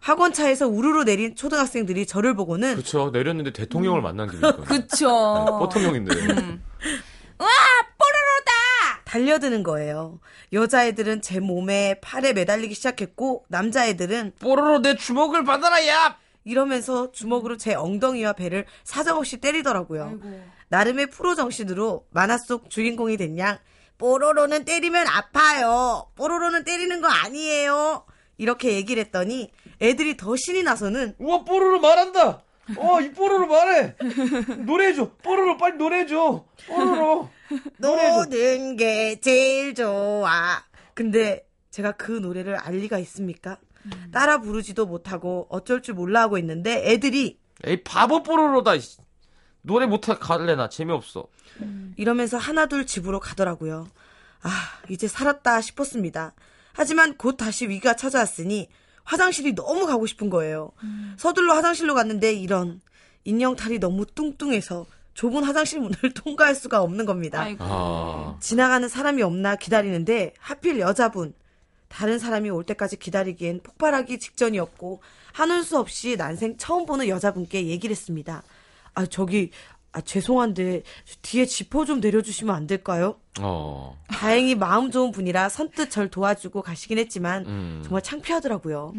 학원 0.00 0.32
차에서 0.32 0.66
우르르 0.66 1.04
내린 1.04 1.36
초등학생들이 1.36 2.06
저를 2.06 2.34
보고는 2.34 2.74
그쵸. 2.74 3.10
내렸는데 3.12 3.52
대통령을 3.52 4.02
만난 4.02 4.28
기분이거든요. 4.28 4.64
그쵸. 4.64 5.58
보통령인데. 5.60 6.12
달려드는 9.16 9.62
거예요. 9.62 10.20
여자애들은 10.54 11.20
제 11.20 11.38
몸에 11.38 12.00
팔에 12.00 12.32
매달리기 12.32 12.74
시작했고 12.74 13.44
남자애들은 13.48 14.32
뽀로로 14.40 14.80
내 14.80 14.96
주먹을 14.96 15.44
받아라, 15.44 15.86
야! 15.86 16.16
이러면서 16.44 17.12
주먹으로 17.12 17.58
제 17.58 17.74
엉덩이와 17.74 18.32
배를 18.32 18.64
사정없이 18.84 19.36
때리더라고요. 19.36 20.04
아이고. 20.04 20.42
나름의 20.68 21.10
프로 21.10 21.34
정신으로 21.34 22.06
만화 22.10 22.38
속 22.38 22.70
주인공이 22.70 23.18
된 23.18 23.36
양 23.38 23.58
뽀로로는 23.98 24.64
때리면 24.64 25.06
아파요. 25.06 26.06
뽀로로는 26.16 26.64
때리는 26.64 27.02
거 27.02 27.08
아니에요. 27.08 28.06
이렇게 28.38 28.72
얘기를 28.72 29.04
했더니 29.04 29.52
애들이 29.82 30.16
더 30.16 30.34
신이 30.36 30.62
나서는 30.62 31.14
우와, 31.18 31.44
뽀로로 31.44 31.80
말한다! 31.80 32.42
어, 32.76 33.00
이 33.00 33.10
뽀로로 33.12 33.46
말해! 33.46 33.96
노래해줘! 34.64 35.10
뽀로로 35.22 35.56
빨리 35.56 35.76
노래해줘! 35.76 36.44
뽀로로! 36.68 37.28
노는 37.78 38.76
게 38.76 39.20
제일 39.20 39.74
좋아. 39.74 40.62
근데 40.94 41.46
제가 41.70 41.92
그 41.92 42.12
노래를 42.12 42.56
알 42.56 42.74
리가 42.74 42.98
있습니까? 43.00 43.58
따라 44.12 44.38
부르지도 44.40 44.86
못하고 44.86 45.46
어쩔 45.50 45.82
줄 45.82 45.94
몰라 45.94 46.22
하고 46.22 46.38
있는데 46.38 46.88
애들이 46.92 47.38
에이, 47.64 47.82
바보 47.82 48.22
뽀로로다. 48.22 48.72
노래 49.62 49.86
못하 49.86 50.18
갈래, 50.18 50.54
나. 50.54 50.68
재미없어. 50.68 51.26
이러면서 51.96 52.36
하나둘 52.36 52.86
집으로 52.86 53.20
가더라고요. 53.20 53.86
아, 54.42 54.50
이제 54.88 55.06
살았다 55.08 55.60
싶었습니다. 55.60 56.34
하지만 56.72 57.16
곧 57.16 57.36
다시 57.36 57.68
위기가 57.68 57.94
찾아왔으니 57.94 58.68
화장실이 59.04 59.54
너무 59.54 59.86
가고 59.86 60.06
싶은 60.06 60.30
거예요. 60.30 60.70
서둘러 61.16 61.54
화장실로 61.54 61.94
갔는데 61.94 62.32
이런 62.32 62.80
인형탈이 63.24 63.78
너무 63.78 64.06
뚱뚱해서 64.06 64.86
좁은 65.14 65.44
화장실 65.44 65.80
문을 65.80 65.96
통과할 66.14 66.54
수가 66.54 66.82
없는 66.82 67.04
겁니다. 67.04 67.42
아이고. 67.42 67.64
아. 67.66 68.36
지나가는 68.40 68.88
사람이 68.88 69.22
없나 69.22 69.56
기다리는데 69.56 70.34
하필 70.38 70.80
여자분 70.80 71.34
다른 71.88 72.18
사람이 72.18 72.48
올 72.48 72.64
때까지 72.64 72.96
기다리기엔 72.96 73.60
폭발하기 73.62 74.18
직전이었고 74.18 75.02
하는 75.32 75.62
수 75.62 75.78
없이 75.78 76.16
난생 76.16 76.56
처음 76.56 76.86
보는 76.86 77.08
여자분께 77.08 77.66
얘기를 77.66 77.94
했습니다. 77.94 78.42
아 78.94 79.06
저기 79.06 79.50
아 79.92 80.00
죄송한데 80.00 80.82
뒤에 81.20 81.44
지퍼 81.44 81.84
좀 81.84 82.00
내려주시면 82.00 82.54
안 82.54 82.66
될까요? 82.66 83.16
어. 83.40 83.98
다행히 84.08 84.54
마음 84.54 84.90
좋은 84.90 85.12
분이라 85.12 85.50
선뜻 85.50 85.90
절 85.90 86.08
도와주고 86.08 86.62
가시긴 86.62 86.98
했지만 86.98 87.44
음. 87.46 87.80
정말 87.84 88.02
창피하더라고요. 88.02 88.92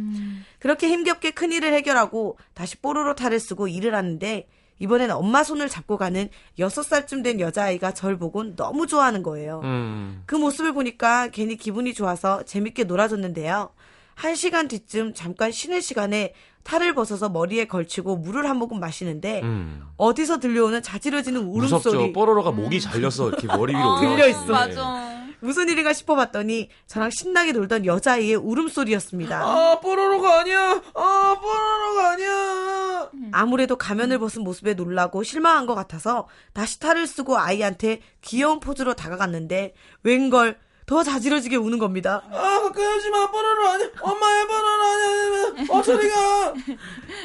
그렇게 0.59 0.87
힘겹게 0.87 1.31
큰 1.31 1.51
일을 1.51 1.73
해결하고 1.73 2.37
다시 2.53 2.77
뽀로로 2.77 3.15
탈을 3.15 3.39
쓰고 3.39 3.67
일을 3.67 3.95
하는데 3.95 4.47
이번엔 4.79 5.11
엄마 5.11 5.43
손을 5.43 5.69
잡고 5.69 5.97
가는 5.97 6.29
6살쯤 6.59 7.23
된 7.23 7.39
여자아이가 7.39 7.93
절 7.93 8.17
보곤 8.17 8.55
너무 8.55 8.85
좋아하는 8.87 9.23
거예요. 9.23 9.61
음. 9.63 10.23
그 10.25 10.35
모습을 10.35 10.73
보니까 10.73 11.29
괜히 11.29 11.55
기분이 11.55 11.93
좋아서 11.93 12.43
재밌게 12.43 12.83
놀아줬는데요. 12.83 13.69
한 14.15 14.35
시간 14.35 14.67
뒤쯤 14.67 15.13
잠깐 15.13 15.51
쉬는 15.51 15.81
시간에 15.81 16.33
탈을 16.63 16.93
벗어서 16.93 17.29
머리에 17.29 17.65
걸치고 17.65 18.17
물을 18.17 18.49
한 18.49 18.57
모금 18.57 18.79
마시는데 18.79 19.41
음. 19.43 19.83
어디서 19.97 20.39
들려오는 20.39 20.81
자지러지는 20.81 21.45
무섭죠. 21.49 21.89
울음소리 21.89 22.13
뽀로로가 22.13 22.51
목이 22.51 22.79
잘려서 22.79 23.29
이렇게 23.29 23.47
머리 23.47 23.73
위로 23.73 23.83
아, 23.83 23.99
올라가 23.99 24.15
들려 24.15 24.27
있어. 24.29 24.45
맞아. 24.47 25.13
무슨 25.41 25.67
일인가 25.67 25.91
싶어봤더니 25.91 26.69
저랑 26.87 27.09
신나게 27.09 27.51
놀던 27.51 27.85
여자아이의 27.85 28.35
울음소리였습니다. 28.35 29.41
아 29.43 29.79
뽀로로가 29.81 30.39
아니야. 30.39 30.81
아 30.95 31.35
뽀로로가 31.41 32.11
아니야. 32.11 33.09
아무래도 33.33 33.75
가면을 33.75 34.19
벗은 34.19 34.41
모습에 34.43 34.73
놀라고 34.73 35.21
실망한 35.23 35.65
것 35.65 35.75
같아서 35.75 36.29
다시 36.53 36.79
탈을 36.79 37.07
쓰고 37.07 37.37
아이한테 37.37 37.99
귀여운 38.21 38.61
포즈로 38.61 38.93
다가갔는데 38.93 39.73
웬걸 40.03 40.57
더 40.85 41.03
자지러지게 41.03 41.55
우는 41.55 41.79
겁니다. 41.79 42.21
아 42.31 42.59
가까이 42.61 43.09
마 43.09 43.31
뽀로로 43.31 43.67
아니야. 43.69 43.89
엄마야 44.01 44.45
뽀로로 44.47 44.83
아니야. 44.83 45.65
어 45.69 45.81
저리가. 45.81 46.53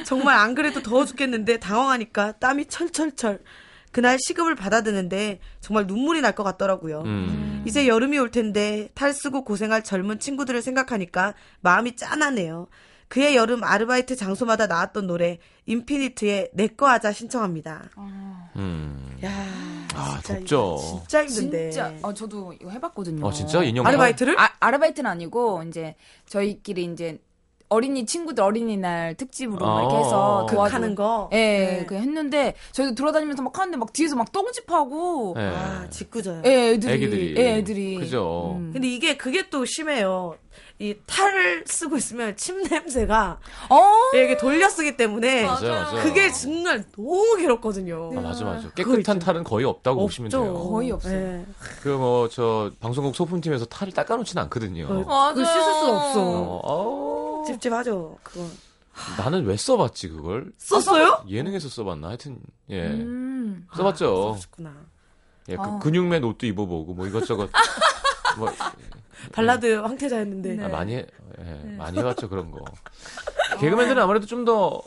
정말 0.05 0.37
안 0.39 0.55
그래도 0.55 0.83
더워 0.83 1.05
죽겠는데 1.05 1.59
당황하니까 1.59 2.33
땀이 2.33 2.67
철철철. 2.67 3.41
그날 3.91 4.19
시급을 4.21 4.55
받아드는데 4.55 5.41
정말 5.61 5.87
눈물이 5.87 6.21
날 6.21 6.33
것 6.35 6.45
같더라고요. 6.45 7.03
음. 7.07 7.65
이제 7.67 7.89
여름이 7.89 8.19
올 8.19 8.31
텐데 8.31 8.91
탈 8.95 9.13
쓰고 9.13 9.45
고생할 9.45 9.83
젊은 9.83 10.19
친구들을 10.21 10.61
생각하니까 10.63 11.35
마음이 11.63 11.97
짠하네요. 11.97 12.69
그의 13.09 13.35
여름 13.35 13.65
아르바이트 13.65 14.15
장소마다 14.17 14.67
나왔던 14.67 15.07
노래 15.07 15.39
인피니트의 15.65 16.51
내꺼 16.53 16.87
하자 16.87 17.13
신청합니다. 17.13 17.85
음. 18.57 19.17
야, 19.25 19.31
아, 19.99 20.21
진짜 20.23 20.35
덥죠. 20.35 20.79
진짜 21.01 21.25
힘든데. 21.25 21.71
진짜 21.71 21.95
어 22.03 22.15
저도 22.15 22.53
이거 22.61 22.71
해봤거든요. 22.71 23.27
어 23.27 23.33
진짜 23.33 23.63
인형 23.63 23.87
아르바이트를? 23.87 24.39
아, 24.39 24.51
아르바이트는 24.61 25.11
아니고 25.11 25.65
이제 25.69 25.95
저희끼리 26.27 26.85
이제 26.85 27.19
어린이 27.71 28.07
친구들 28.07 28.43
어린이날 28.43 29.15
특집으로 29.15 29.65
막 29.65 29.81
이렇게 29.81 29.97
어. 29.97 29.99
해서 29.99 30.47
그 30.49 30.57
하는 30.57 30.95
거. 30.95 31.29
예, 31.33 31.37
네. 31.37 31.87
그 31.87 31.97
했는데 31.97 32.55
저희도 32.73 32.95
돌아다니면서 32.95 33.43
막 33.43 33.59
하는데 33.59 33.77
막 33.77 33.93
뒤에서 33.93 34.17
막 34.17 34.33
똥집하고 34.33 35.35
네. 35.37 35.49
아, 35.49 35.87
짓궂어요. 35.91 36.43
예, 36.47 36.71
애들이 36.71 36.93
애기들이. 36.93 37.35
예, 37.37 37.57
애들이 37.59 37.97
그죠. 37.99 38.55
음. 38.57 38.71
근데 38.73 38.89
이게 38.89 39.17
그게 39.17 39.51
또 39.51 39.65
심해요. 39.65 40.37
이 40.81 40.95
탈을 41.07 41.65
쓰고 41.67 41.97
있으면 41.97 42.37
침 42.37 42.63
냄새가 42.63 43.41
어 43.69 43.93
이게 44.15 44.37
돌려 44.37 44.69
쓰기 44.69 44.97
때문에 44.97 45.45
맞아요, 45.45 45.73
맞아요. 45.73 46.03
그게 46.05 46.31
정말 46.31 46.85
너무 46.93 47.37
괴롭거든요. 47.37 48.13
아, 48.17 48.21
맞아 48.21 48.45
맞아. 48.45 48.71
깨끗한. 48.71 49.19
탈은 49.19 49.43
거의 49.43 49.67
없다고 49.67 50.01
보시면 50.03 50.27
없죠. 50.29 50.41
돼요. 50.43 50.55
거의 50.55 50.91
없어요. 50.93 51.15
예. 51.17 51.47
그뭐 51.83 52.29
저 52.29 52.71
방송국 52.79 53.17
소품팀에서 53.17 53.65
탈을 53.65 53.93
닦아놓지는 53.93 54.41
않거든요. 54.45 54.87
어, 54.87 55.05
맞아요. 55.05 55.35
그거 55.35 55.45
씻을 55.45 55.63
수가 55.63 55.97
없어. 55.97 56.21
어, 56.23 56.61
어. 57.41 57.45
찝찝하죠. 57.47 58.19
그건. 58.23 58.49
나는 59.19 59.45
왜 59.47 59.57
써봤지 59.57 60.09
그걸? 60.09 60.53
썼어요? 60.59 61.25
예능에서 61.29 61.69
써봤나? 61.69 62.09
하여튼 62.09 62.39
예 62.71 62.87
음. 62.87 63.67
써봤죠. 63.77 64.37
썼구나. 64.41 64.73
예, 65.49 65.57
그 65.57 65.63
아. 65.63 65.79
근육맨 65.79 66.23
옷도 66.25 66.47
입어보고 66.47 66.95
뭐 66.95 67.07
이것저것 67.07 67.51
뭐 68.39 68.49
발라드 69.33 69.75
황태자였는데. 69.81 70.55
네. 70.55 70.65
아, 70.65 70.69
많이 70.69 70.95
해, 70.97 71.07
예, 71.41 71.77
많이 71.77 71.99
해봤죠 71.99 72.29
그런 72.29 72.51
거. 72.51 72.65
개그맨들은 73.61 74.01
아무래도 74.03 74.27
좀더 74.27 74.81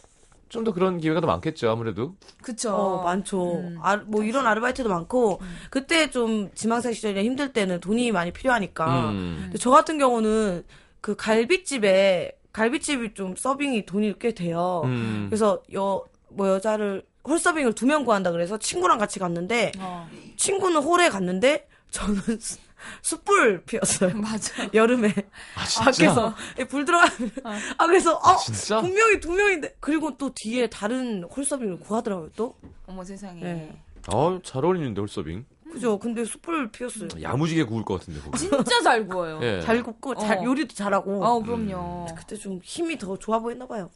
좀더 0.50 0.74
그런 0.74 0.98
기회가 1.00 1.22
더 1.22 1.27
많겠죠 1.27 1.70
아무래도. 1.70 2.16
그쵸. 2.42 2.74
어, 2.75 3.03
많죠. 3.03 3.53
음. 3.59 3.77
아, 3.81 3.96
뭐 3.98 4.24
이런 4.24 4.46
아르바이트도 4.48 4.90
많고, 4.90 5.40
그때 5.70 6.09
좀 6.09 6.50
지망생 6.53 6.92
시절이나 6.92 7.24
힘들 7.24 7.53
때는 7.53 7.79
돈이 7.79 8.11
많이 8.11 8.31
필요하니까. 8.33 9.11
음. 9.11 9.37
근데 9.44 9.57
저 9.57 9.70
같은 9.70 9.98
경우는 9.98 10.64
그 11.00 11.16
갈비집에, 11.16 12.37
갈비집이 12.51 13.14
좀 13.14 13.33
서빙이 13.37 13.85
돈이 13.85 14.20
꽤 14.20 14.33
돼요. 14.33 14.81
음. 14.83 15.27
그래서 15.29 15.61
여, 15.74 16.03
뭐 16.29 16.50
여자를, 16.50 17.05
홀서빙을 17.25 17.74
두 17.74 17.85
명 17.85 18.03
구한다 18.03 18.31
그래서 18.31 18.57
친구랑 18.57 18.98
같이 18.98 19.20
갔는데, 19.20 19.72
어. 19.79 20.05
친구는 20.35 20.81
홀에 20.81 21.07
갔는데, 21.07 21.66
저는 21.92 22.20
수- 22.42 22.57
숯불 23.01 23.63
피웠어요. 23.65 24.15
맞아. 24.20 24.67
여름에. 24.74 25.13
아 25.55 25.65
진짜. 25.65 25.85
밖에서. 25.85 26.35
예, 26.59 26.63
불 26.65 26.85
들어가면. 26.85 27.31
아, 27.77 27.85
그래서, 27.87 28.15
어, 28.15 28.35
진짜? 28.37 28.81
분명히 28.81 29.20
두 29.20 29.31
명인데. 29.33 29.75
그리고 29.79 30.17
또 30.17 30.31
뒤에 30.33 30.70
다른 30.70 31.24
홀서빙을 31.24 31.79
구하더라고요, 31.79 32.29
또. 32.35 32.55
어머 32.87 33.03
세상에. 33.03 33.41
네. 33.41 33.81
어잘 34.07 34.65
어울리는데 34.65 35.00
홀서빙. 35.01 35.46
그죠. 35.72 35.98
근데 35.98 36.25
숯불 36.25 36.72
피웠어요. 36.72 37.07
야무지게 37.22 37.63
구울 37.63 37.85
것 37.85 38.00
같은데 38.00 38.20
거기. 38.20 38.37
진짜 38.37 38.81
잘 38.81 39.07
구워요. 39.07 39.39
예. 39.41 39.61
잘 39.61 39.81
굽고, 39.81 40.15
잘, 40.15 40.39
어. 40.39 40.44
요리도 40.44 40.75
잘하고. 40.75 41.24
어 41.24 41.41
그럼요. 41.41 42.07
그때 42.17 42.35
좀 42.35 42.59
힘이 42.63 42.98
더 42.98 43.15
좋아 43.17 43.39
보였나 43.39 43.65
봐요. 43.67 43.89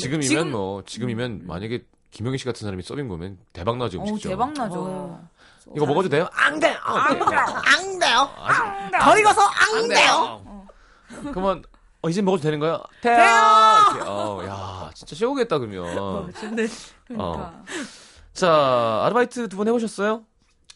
지금이면 0.00 0.22
지금- 0.22 0.52
뭐 0.52 0.82
지금이면 0.84 1.42
만약에 1.46 1.84
김영희 2.12 2.38
씨 2.38 2.44
같은 2.44 2.64
사람이 2.64 2.82
서빙 2.84 3.08
보면 3.08 3.38
대박 3.52 3.76
나죠 3.76 3.98
어 4.00 4.04
음식점. 4.08 4.30
대박 4.30 4.52
나죠. 4.52 4.80
어. 4.80 5.28
이거 5.74 5.86
먹어도 5.86 6.08
돼요? 6.08 6.28
안 6.32 6.58
돼. 6.60 6.76
안 6.82 7.18
돼. 7.18 7.36
안 7.36 7.98
돼요. 7.98 8.30
더 9.00 9.18
익어서 9.18 9.40
안 9.42 9.88
돼요. 9.88 10.66
그러면 11.32 11.62
어, 12.02 12.08
이제 12.08 12.20
먹어도 12.20 12.42
되는 12.42 12.58
거야? 12.58 12.82
돼요. 13.00 13.14
이렇게. 13.94 14.08
어, 14.10 14.42
야, 14.46 14.90
진짜 14.94 15.16
쉬우겠다 15.16 15.58
그러면. 15.58 16.32
근데 16.32 16.66
어. 17.16 17.62
자, 18.34 19.02
아르바이트 19.04 19.48
두 19.48 19.56
번 19.56 19.68
해보셨어요? 19.68 20.24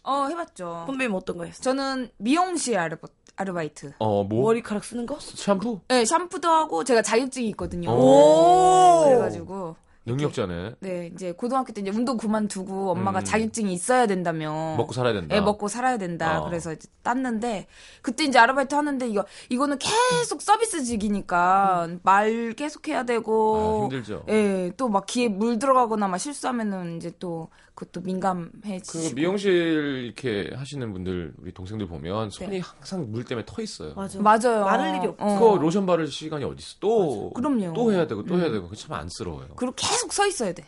어 0.05 0.27
해봤죠. 0.31 0.85
선배님 0.87 1.15
어떤 1.15 1.37
거 1.37 1.45
했어요? 1.45 1.63
저는 1.63 2.11
미용실 2.17 2.79
아르바, 2.79 3.09
아르바이트. 3.37 3.93
어, 3.99 4.25
뭐 4.25 4.45
머리카락 4.45 4.83
쓰는 4.85 5.05
거? 5.05 5.19
샴푸? 5.21 5.81
네 5.89 6.05
샴푸도 6.07 6.49
하고 6.49 6.83
제가 6.83 7.03
자격증이 7.03 7.49
있거든요. 7.51 7.91
오. 7.91 9.05
그래가지고 9.05 9.77
능력자네. 10.09 10.75
네 10.81 11.11
이제 11.15 11.33
고등학교 11.33 11.73
때 11.73 11.81
이제 11.81 11.91
운동 11.91 12.17
그만두고 12.17 12.91
엄마가 12.91 13.21
음. 13.21 13.25
자격증이 13.25 13.73
있어야 13.73 14.07
된다며 14.07 14.75
먹고 14.77 14.93
살아야 14.93 15.13
된다. 15.13 15.35
네, 15.35 15.41
먹고 15.41 15.69
살아야 15.69 15.99
된다. 15.99 16.41
어. 16.41 16.45
그래서 16.47 16.73
이제 16.73 16.89
땄는데 17.03 17.67
그때 18.03 18.25
이제 18.25 18.39
아르바이트 18.39 18.75
하는데 18.75 19.07
이거 19.09 19.25
이거는 19.49 19.79
계속 19.79 20.43
서비스직이니까 20.43 21.89
말 22.03 22.53
계속 22.55 22.89
해야 22.89 23.01
아, 23.01 23.03
되고 23.05 23.83
힘들죠. 23.85 24.25
예, 24.29 24.73
또막 24.77 25.07
귀에 25.07 25.29
물 25.29 25.59
들어가거나 25.59 26.09
막 26.09 26.19
실수하면은 26.19 26.97
이제 26.97 27.13
또 27.19 27.49
그것도 27.79 28.01
그 28.03 28.07
민감해지고 28.07 29.15
미용실 29.15 30.03
이렇게 30.07 30.51
하시는 30.55 30.93
분들 30.93 31.35
우리 31.39 31.53
동생들 31.53 31.87
보면 31.87 32.31
손이 32.31 32.51
네. 32.51 32.59
항상 32.61 33.09
물 33.13 33.25
때문에 33.25 33.45
터 33.47 33.63
있어요. 33.63 33.95
맞아. 33.95 34.21
맞아요. 34.21 34.65
마를 34.65 34.97
일이 34.97 35.07
없어. 35.07 35.25
어. 35.25 35.39
그거 35.39 35.57
로션 35.63 35.87
바를 35.87 36.09
시간이 36.09 36.45
어디 36.45 36.57
있어? 36.59 36.77
또 36.81 37.31
그럼요. 37.31 37.73
또 37.75 37.93
해야 37.93 38.07
되고 38.09 38.25
또 38.25 38.35
음. 38.35 38.41
해야 38.41 38.51
되고 38.51 38.69
그참 38.69 38.95
안쓰러워요. 38.95 39.51
그리고 39.55 39.75
계속 39.77 40.13
서 40.13 40.27
있어야 40.27 40.53
돼. 40.53 40.65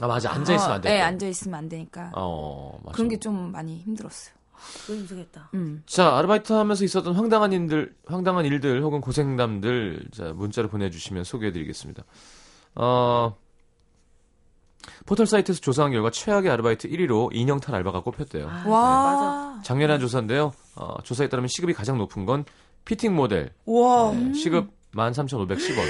아 0.00 0.06
맞아 0.06 0.30
앉아 0.30 0.54
있으면 0.54 0.72
안 0.74 0.80
돼. 0.80 0.90
네, 0.90 1.00
앉아 1.00 1.26
있으면 1.26 1.58
안 1.58 1.68
되니까. 1.68 2.12
어 2.14 2.78
맞아. 2.84 2.94
그런 2.94 3.08
게 3.08 3.18
좀 3.18 3.50
많이 3.50 3.78
힘들었어요. 3.78 4.34
그거 4.86 4.94
힘들겠다. 4.94 5.50
음. 5.54 5.82
자, 5.86 6.16
아르바이트 6.16 6.52
하면서 6.52 6.84
있었던 6.84 7.14
황당한 7.14 7.52
일들, 7.52 7.94
황당한 8.06 8.44
일들 8.44 8.82
혹은 8.82 9.00
고생담들 9.00 10.08
자, 10.12 10.32
문자로 10.34 10.68
보내주시면 10.68 11.24
소개해드리겠습니다. 11.24 12.04
어, 12.76 13.36
포털 15.06 15.26
사이트에서 15.26 15.60
조사한 15.60 15.92
결과 15.92 16.10
최악의 16.10 16.50
아르바이트 16.50 16.88
1위로 16.88 17.28
인형탈 17.32 17.74
알바가 17.74 18.00
꼽혔대요. 18.02 18.48
아, 18.48 18.64
와. 18.66 19.04
맞아. 19.56 19.62
작년에 19.62 19.92
한 19.94 20.00
조사인데요. 20.00 20.52
어, 20.76 20.94
조사에 21.02 21.28
따르면 21.28 21.48
시급이 21.48 21.72
가장 21.74 21.98
높은 21.98 22.24
건 22.26 22.44
피팅 22.84 23.14
모델. 23.14 23.50
우와. 23.66 24.12
네, 24.14 24.32
시급 24.34 24.70
13,510원. 24.94 25.84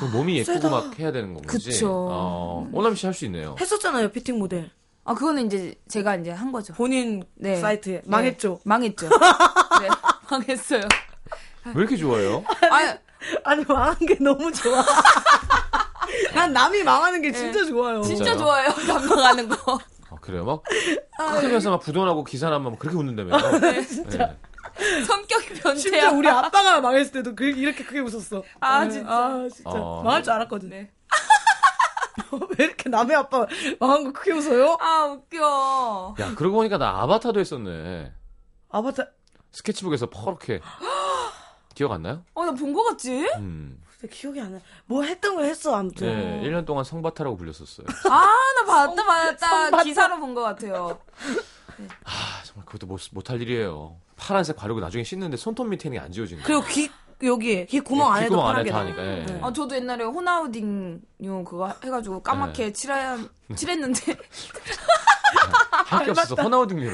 그 0.00 0.04
몸이 0.06 0.36
예쁘고 0.38 0.54
세다. 0.54 0.68
막 0.70 0.98
해야 0.98 1.12
되는 1.12 1.32
건 1.34 1.42
거지. 1.44 1.70
그쵸. 1.70 2.08
어, 2.10 2.68
오남 2.72 2.94
씨 2.94 3.06
할 3.06 3.14
수 3.14 3.24
있네요. 3.26 3.56
했었잖아요, 3.58 4.10
피팅 4.10 4.38
모델. 4.38 4.70
아, 5.04 5.14
그거는 5.14 5.46
이제 5.46 5.74
제가 5.88 6.16
이제 6.16 6.30
한 6.30 6.52
거죠. 6.52 6.74
본인 6.74 7.22
네. 7.36 7.56
사이트에. 7.56 7.94
네. 7.94 8.02
망했죠. 8.04 8.60
망했죠. 8.64 9.08
네, 9.80 9.88
망했어요. 10.30 10.82
왜 11.64 11.72
이렇게 11.74 11.96
좋아해요? 11.96 12.44
아, 12.70 12.98
아니, 13.44 13.64
망한 13.64 13.96
게 14.00 14.16
너무 14.20 14.52
좋아. 14.52 14.84
난 16.34 16.52
남이 16.52 16.82
망하는 16.82 17.20
게 17.22 17.32
진짜 17.32 17.64
좋아요. 17.64 18.02
진짜 18.02 18.24
진짜요? 18.24 18.38
좋아요. 18.38 18.68
남 18.86 19.08
망하는 19.08 19.48
거. 19.48 19.74
어, 20.10 20.16
그래요? 20.20 20.44
막, 20.44 20.62
크면서 21.40 21.70
막 21.70 21.80
부도나고 21.80 22.24
기사 22.24 22.48
나면 22.50 22.72
막 22.72 22.78
그렇게 22.78 22.96
웃는다며. 22.96 23.58
네, 23.60 23.84
진짜. 23.84 24.34
성격이 25.06 25.46
심지어 25.46 25.62
변태야. 25.72 26.10
우리 26.10 26.28
아빠가 26.28 26.80
망했을 26.80 27.12
때도 27.12 27.34
그, 27.34 27.44
이렇게 27.44 27.84
크게 27.84 28.00
웃었어. 28.00 28.42
아, 28.60 28.84
네. 28.84 28.90
진짜. 28.90 29.10
아, 29.10 29.48
진짜. 29.52 29.70
어. 29.70 30.02
망할 30.02 30.22
줄 30.22 30.32
알았거든. 30.32 30.68
네. 30.70 30.90
왜 32.58 32.64
이렇게 32.64 32.88
남의 32.88 33.16
아빠 33.16 33.46
망한 33.80 34.04
거 34.04 34.12
크게 34.12 34.32
웃어요? 34.32 34.76
아, 34.80 35.04
웃겨. 35.04 36.14
야, 36.20 36.34
그러고 36.34 36.56
보니까 36.56 36.78
나 36.78 37.02
아바타도 37.02 37.40
했었네. 37.40 38.12
아바타, 38.70 39.04
스케치북에서 39.52 40.10
퍼렇게. 40.10 40.60
기억 41.74 41.92
안 41.92 42.02
나요? 42.02 42.24
어, 42.34 42.44
나 42.44 42.52
본 42.52 42.72
거 42.74 42.82
같지? 42.84 43.26
음. 43.36 43.80
진짜 43.98 44.14
기억이 44.14 44.40
안 44.40 44.52
나. 44.52 44.60
뭐 44.86 45.02
했던 45.02 45.34
거 45.34 45.42
했어, 45.42 45.74
아무튼. 45.74 46.06
네, 46.42 46.48
1년 46.48 46.64
동안 46.64 46.84
성바타라고 46.84 47.36
불렸었어요. 47.36 47.86
아, 48.08 48.26
나 48.56 48.64
봤다, 48.64 49.04
봤다. 49.04 49.82
기사로 49.82 50.20
본거 50.20 50.40
같아요. 50.42 50.98
아, 52.04 52.42
정말 52.44 52.64
그것도 52.66 52.86
못, 52.86 53.00
못할 53.12 53.40
일이에요. 53.42 53.96
파란색 54.16 54.56
바르고 54.56 54.78
나중에 54.80 55.02
씻는데 55.02 55.36
손톱 55.36 55.68
밑에는 55.68 55.98
게안 55.98 56.12
지워지는 56.12 56.42
거예요. 56.44 56.60
그리고 56.60 56.72
귀, 56.72 56.90
여기 57.26 57.66
귀 57.66 57.80
구멍 57.80 58.12
안에도 58.12 58.36
귓구멍 58.36 58.46
안에 58.46 58.70
파랗게 58.70 58.70
다 58.70 58.78
나. 58.78 58.84
하니까. 58.84 59.04
예. 59.04 59.26
네. 59.26 59.40
아, 59.42 59.52
저도 59.52 59.74
옛날에 59.74 60.04
호나우딩요 60.04 61.44
그거 61.44 61.72
해가지고 61.82 62.22
까맣게 62.22 62.72
칠해, 62.72 63.16
칠했는데. 63.56 64.16
할게 65.86 66.10
없어서 66.10 66.34
호나우딩 66.34 66.78
하니. 66.78 66.90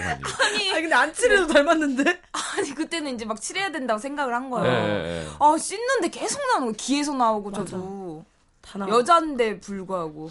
아니 0.72 0.82
근데 0.82 0.94
안 0.94 1.12
칠해도 1.12 1.46
닮았는데. 1.48 2.20
아니, 2.56 2.74
그때는 2.74 3.14
이제 3.14 3.24
막 3.24 3.40
칠해야 3.40 3.70
된다고 3.72 3.98
생각을 3.98 4.34
한 4.34 4.46
예, 4.46 4.50
거예요. 4.50 4.72
예, 4.72 5.24
예. 5.24 5.26
아, 5.38 5.56
씻는데 5.58 6.08
계속 6.08 6.40
나오는 6.46 6.68
거 6.68 6.72
귀에서 6.78 7.12
나오고, 7.12 7.52
저도. 7.52 8.24
다 8.60 8.78
나와. 8.78 8.90
여잔데 8.90 9.60
불구하고. 9.60 10.30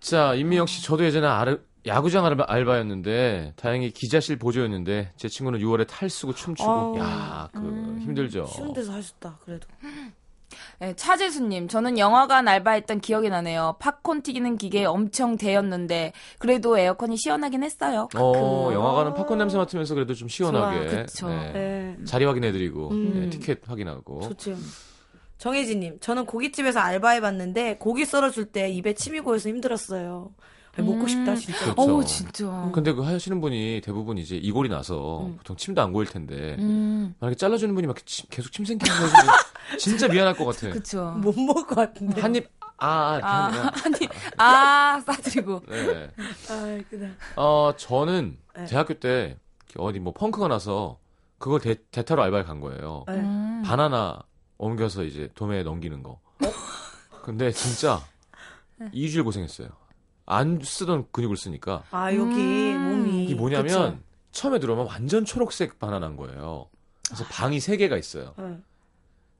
자, 0.00 0.34
임미영 0.34 0.66
씨, 0.66 0.82
저도 0.82 1.04
예전에 1.04 1.26
아르, 1.26 1.60
야구장 1.86 2.26
알바, 2.26 2.44
알바 2.48 2.78
였는데, 2.78 3.54
다행히 3.56 3.90
기자실 3.90 4.38
보조였는데, 4.38 5.12
제 5.16 5.28
친구는 5.28 5.60
6월에 5.60 5.86
탈수고 5.88 6.34
춤추고, 6.34 6.70
아우. 6.70 6.98
야, 6.98 7.48
그, 7.52 7.60
힘들죠. 8.00 8.46
쉬운 8.46 8.72
데서 8.72 8.92
하셨다. 8.92 9.38
그래도. 9.44 9.66
네, 10.80 10.94
차재수님, 10.94 11.68
저는 11.68 11.98
영화관 11.98 12.48
알바했던 12.48 13.00
기억이 13.00 13.28
나네요. 13.28 13.76
팝콘 13.78 14.22
튀기는 14.22 14.56
기계 14.56 14.84
엄청 14.84 15.36
대였는데, 15.36 16.12
그래도 16.38 16.78
에어컨이 16.78 17.16
시원하긴 17.16 17.62
했어요. 17.62 18.08
어, 18.16 18.70
영화관은 18.72 19.14
팝콘 19.14 19.38
냄새 19.38 19.56
맡으면서 19.56 19.94
그래도 19.94 20.14
좀 20.14 20.28
시원하게. 20.28 21.06
좋아. 21.06 21.30
네. 21.30 21.52
네. 21.52 21.96
자리 22.04 22.24
확인해드리고, 22.24 22.90
음. 22.90 23.12
네, 23.14 23.30
티켓 23.30 23.60
확인하고. 23.66 24.20
좋죠. 24.20 24.56
정혜진님, 25.38 26.00
저는 26.00 26.26
고깃집에서 26.26 26.80
알바해봤는데 26.80 27.78
고기 27.78 28.04
썰어줄 28.04 28.46
때 28.46 28.68
입에 28.70 28.94
침이 28.94 29.20
고여서 29.20 29.48
힘들었어요. 29.48 30.32
아니, 30.78 30.88
먹고 30.88 31.02
음. 31.02 31.08
싶다 31.08 31.34
진짜. 31.34 31.58
그렇죠. 31.64 31.82
어우, 31.82 32.04
진짜. 32.04 32.70
근데 32.72 32.92
그 32.92 33.02
하시는 33.02 33.40
분이 33.40 33.80
대부분 33.84 34.16
이제 34.18 34.36
이골이 34.36 34.68
나서 34.68 35.26
음. 35.26 35.36
보통 35.36 35.56
침도 35.56 35.82
안 35.82 35.92
고일 35.92 36.08
텐데, 36.08 36.56
음, 36.58 37.14
만약에 37.18 37.36
잘라주는 37.36 37.74
분이 37.74 37.86
막 37.86 37.96
침- 38.06 38.26
계속 38.30 38.52
침 38.52 38.64
생기는 38.64 38.94
거 38.96 38.98
진짜 39.78 40.08
미안할 40.08 40.34
것 40.36 40.44
같아. 40.46 40.70
그쵸. 40.70 41.14
못 41.18 41.36
먹을 41.38 41.66
것 41.66 41.74
같은데. 41.74 42.20
한 42.20 42.34
입, 42.34 42.48
아, 42.78 43.14
이렇게 43.16 43.26
아, 43.26 43.44
하는 43.46 43.62
거. 43.62 43.68
아니, 43.84 44.08
아, 44.38 45.00
싸드리고. 45.04 45.62
네. 45.68 46.10
아, 46.50 46.80
그다. 46.88 47.06
어, 47.36 47.72
저는 47.76 48.38
네. 48.56 48.64
대학교 48.66 48.94
때 48.94 49.36
어디 49.76 49.98
뭐 49.98 50.12
펑크가 50.12 50.48
나서 50.48 50.98
그걸 51.38 51.60
대, 51.60 51.76
대타로 51.90 52.22
알바를 52.22 52.44
간 52.46 52.60
거예요. 52.60 53.04
네. 53.08 53.14
음. 53.14 53.62
바나나 53.64 54.20
옮겨서 54.58 55.04
이제 55.04 55.28
도매에 55.34 55.62
넘기는 55.64 56.02
거. 56.02 56.20
근데 57.22 57.50
진짜 57.52 58.00
네. 58.76 58.88
2주일 58.92 59.22
고생했어요. 59.24 59.68
안 60.30 60.60
쓰던 60.62 61.06
근육을 61.10 61.36
쓰니까. 61.36 61.82
아 61.90 62.14
여기 62.14 62.72
음. 62.72 63.04
몸이. 63.04 63.24
이게 63.24 63.34
뭐냐면 63.34 63.64
그쵸? 63.66 63.98
처음에 64.32 64.58
들어오면 64.58 64.86
완전 64.86 65.24
초록색 65.24 65.78
바나나인 65.78 66.16
거예요. 66.16 66.68
그래서 67.06 67.24
방이 67.30 67.58
3개가 67.58 67.98
있어요. 67.98 68.34
네. 68.36 68.58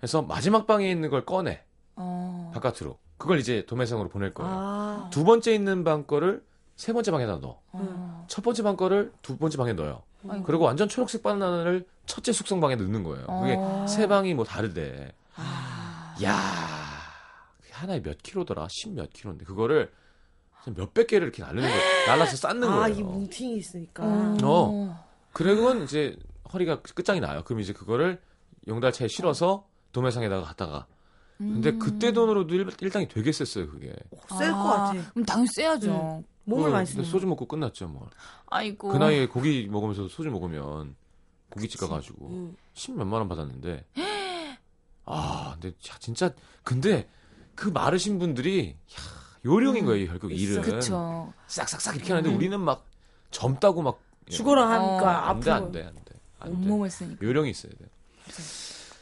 그래서 0.01 0.23
마지막 0.23 0.67
방에 0.67 0.91
있는 0.91 1.11
걸 1.11 1.25
꺼내. 1.27 1.63
어. 1.97 2.51
바깥으로. 2.55 2.99
그걸 3.19 3.39
이제 3.39 3.65
도매상으로 3.67 4.09
보낼 4.09 4.33
거예요. 4.33 4.51
아. 4.51 5.11
두 5.13 5.25
번째 5.25 5.53
있는 5.55 5.85
방 5.85 6.07
거를 6.07 6.43
세 6.77 6.93
번째 6.93 7.11
방에다 7.11 7.37
넣어. 7.39 7.61
어. 7.73 8.25
첫 8.29 8.43
번째 8.43 8.63
방 8.63 8.77
거를 8.77 9.13
두 9.21 9.37
번째 9.37 9.59
방에 9.59 9.73
넣어요. 9.75 10.03
아이고. 10.29 10.45
그리고 10.45 10.65
완전 10.65 10.89
초록색 10.89 11.23
바나나를 11.23 11.87
첫째 12.07 12.33
숙성 12.33 12.61
방에 12.61 12.77
넣는 12.77 13.03
거예요. 13.03 13.27
그게 13.27 13.57
어. 13.59 13.87
세 13.87 14.07
방이 14.07 14.33
뭐 14.35 14.45
다르대. 14.45 15.13
아. 15.35 16.17
야 16.23 16.35
그게 17.61 17.75
하나에 17.75 18.01
몇 18.03 18.23
킬로더라? 18.23 18.69
십 18.71 18.91
몇 18.95 19.13
킬로인데 19.13 19.45
그거를 19.45 19.93
몇백 20.75 21.07
개를 21.07 21.29
이렇게 21.29 21.43
날리는 21.43 21.69
거예요. 21.69 22.07
날라서 22.07 22.37
쌓는 22.37 22.69
아, 22.69 22.89
이 22.89 22.95
거예요. 22.95 23.07
뭉팅이 23.07 23.57
있으니까. 23.57 24.05
어. 24.43 25.07
그러면 25.33 25.85
이제 25.85 26.17
허리가 26.53 26.81
끝장이 26.81 27.21
나요. 27.21 27.43
그럼 27.45 27.61
이제 27.61 27.73
그거를 27.73 28.21
용달차에 28.67 29.09
실어서 29.09 29.67
도매상에다가 29.93 30.43
갖다가. 30.43 30.87
근데 31.39 31.71
음. 31.71 31.79
그때 31.79 32.13
돈으로도 32.13 32.55
일, 32.55 32.69
일당이 32.81 33.07
되게 33.09 33.31
셌어요, 33.31 33.71
그게. 33.71 33.95
셀것 34.29 34.57
같아. 34.57 34.93
그럼 35.11 35.25
당연히 35.25 35.49
쎄야죠. 35.55 36.25
몸을 36.45 36.65
그, 36.65 36.71
많이 36.71 36.87
근데 36.87 37.03
쓰는. 37.03 37.05
소주 37.05 37.27
먹고 37.27 37.47
끝났죠, 37.47 37.87
뭐. 37.89 38.09
아이고. 38.47 38.89
그 38.89 38.97
나이에 38.97 39.27
고기 39.29 39.69
먹으면서 39.71 40.09
소주 40.09 40.31
먹으면 40.31 40.97
고깃집 41.51 41.81
가가지고 41.81 42.29
음. 42.29 42.57
십 42.75 42.93
몇만 42.93 43.21
원 43.21 43.29
받았는데 43.29 43.85
아 45.07 45.53
근데 45.55 45.75
자, 45.81 45.99
진짜 45.99 46.31
근데 46.63 47.09
그 47.55 47.69
마르신 47.69 48.19
분들이 48.19 48.71
야, 48.71 49.03
요령인 49.49 49.85
거예요 49.87 50.07
결국 50.09 50.33
일은. 50.33 50.63
그쵸. 50.63 51.33
싹싹싹 51.47 51.97
이렇게 51.97 52.13
하는데 52.13 52.35
우리는 52.35 52.59
막 52.61 52.85
젊다고 53.31 53.83
막 53.83 54.01
죽어라 54.29 54.63
어, 54.65 54.67
하니까 54.67 55.29
안돼 55.31 55.51
앞으로. 55.51 55.67
안돼 55.67 55.83
안 55.85 55.95
돼. 56.05 56.15
안돼. 56.41 56.55
온몸을 56.57 56.91
쓰니까. 56.91 57.27
요령이 57.27 57.51
있어야 57.51 57.73
돼요 57.73 57.89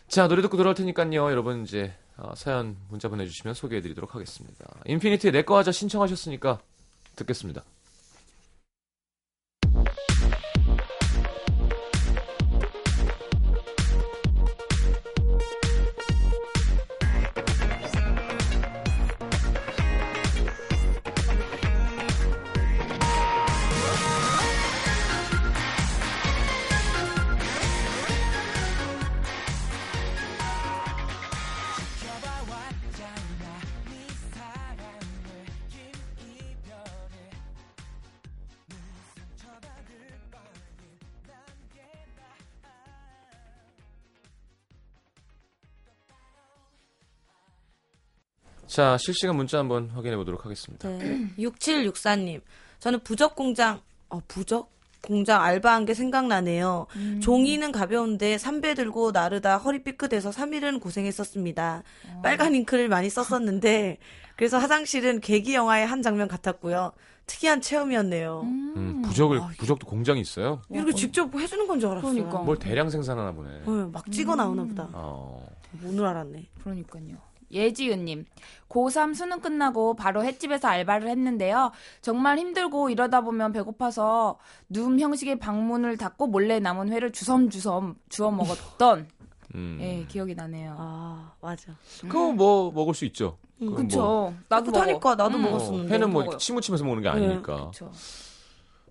자 0.08 0.28
노래 0.28 0.40
듣고 0.42 0.56
돌아올 0.56 0.74
테니까요. 0.74 1.30
여러분 1.30 1.62
이제 1.64 1.92
어, 2.16 2.32
사연 2.36 2.76
문자 2.88 3.08
보내주시면 3.08 3.54
소개해드리도록 3.54 4.14
하겠습니다. 4.14 4.64
인피니트의 4.86 5.32
내꺼 5.32 5.56
하자 5.58 5.72
신청하셨으니까 5.72 6.60
듣겠습니다 7.16 7.62
자 48.76 48.98
실시간 48.98 49.36
문자 49.36 49.58
한번 49.58 49.88
확인해 49.88 50.16
보도록 50.18 50.44
하겠습니다 50.44 50.86
네. 50.86 51.28
6764님. 51.40 52.42
저는 52.78 53.00
부적 53.00 53.34
공장, 53.34 53.80
어, 54.10 54.20
부적? 54.28 54.70
공장 55.00 55.40
알바한 55.42 55.86
게 55.86 55.94
생각나네요. 55.94 56.86
음. 56.96 57.20
종이는 57.22 57.72
가벼운데 57.72 58.36
삼배 58.36 58.74
들고 58.74 59.12
나르다 59.12 59.56
허리 59.56 59.82
삐끗해서 59.82 60.28
3일은 60.28 60.78
고생했었습니다. 60.82 61.84
어. 62.16 62.20
빨간 62.22 62.54
잉크를 62.54 62.88
많이 62.88 63.08
썼었는데, 63.08 63.96
그래서 64.36 64.58
화장실은 64.58 65.20
계기 65.20 65.54
영화의 65.54 65.86
한 65.86 66.02
장면 66.02 66.28
같았고요. 66.28 66.92
특이한 67.24 67.62
체험이었네요. 67.62 68.42
음, 68.42 69.00
부적을 69.06 69.40
부적도 69.56 69.86
공장이 69.86 70.20
있어요 70.20 70.60
이렇게 70.68 70.92
직접 70.92 71.34
해주는 71.34 71.66
건 71.66 71.80
줄 71.80 71.88
알았어요. 71.92 72.12
그러니까. 72.12 72.38
뭘 72.42 72.58
대량 72.58 72.90
생산하나 72.90 73.32
보네 73.32 73.62
어, 73.64 73.88
막 73.90 74.12
찍어 74.12 74.34
나오나 74.36 74.64
보다. 74.64 74.90
어. 74.92 75.46
오늘 75.82 76.04
알았네. 76.04 76.46
그러니까요. 76.62 77.16
예지은님, 77.50 78.24
고3 78.68 79.14
수능 79.14 79.40
끝나고 79.40 79.94
바로 79.94 80.24
횟집에서 80.24 80.68
알바를 80.68 81.08
했는데요. 81.08 81.72
정말 82.02 82.38
힘들고 82.38 82.90
이러다 82.90 83.20
보면 83.20 83.52
배고파서 83.52 84.38
누움 84.68 84.98
형식의 84.98 85.38
방문을 85.38 85.96
닫고 85.96 86.26
몰래 86.26 86.58
남은 86.58 86.90
회를 86.90 87.12
주섬주섬 87.12 87.96
주워 88.08 88.30
먹었던 88.30 89.08
음. 89.54 89.78
예, 89.80 90.04
기억이 90.08 90.34
나네요. 90.34 90.74
아, 90.78 91.32
맞아. 91.40 91.72
그거 92.02 92.32
뭐 92.32 92.70
먹을 92.72 92.92
수 92.94 93.04
있죠. 93.06 93.38
뭐, 93.58 93.74
그쵸. 93.74 94.34
나도 94.48 94.70
먹어. 94.70 94.80
하니까 94.82 95.14
나도 95.14 95.38
음. 95.38 95.44
어, 95.46 95.50
먹었었는데. 95.50 95.94
회는 95.94 96.10
뭐 96.10 96.22
먹어요. 96.24 96.36
치무치면서 96.38 96.84
먹는 96.84 97.02
게 97.02 97.10
네. 97.10 97.14
아니니까. 97.26 97.70
그쵸. 97.70 97.90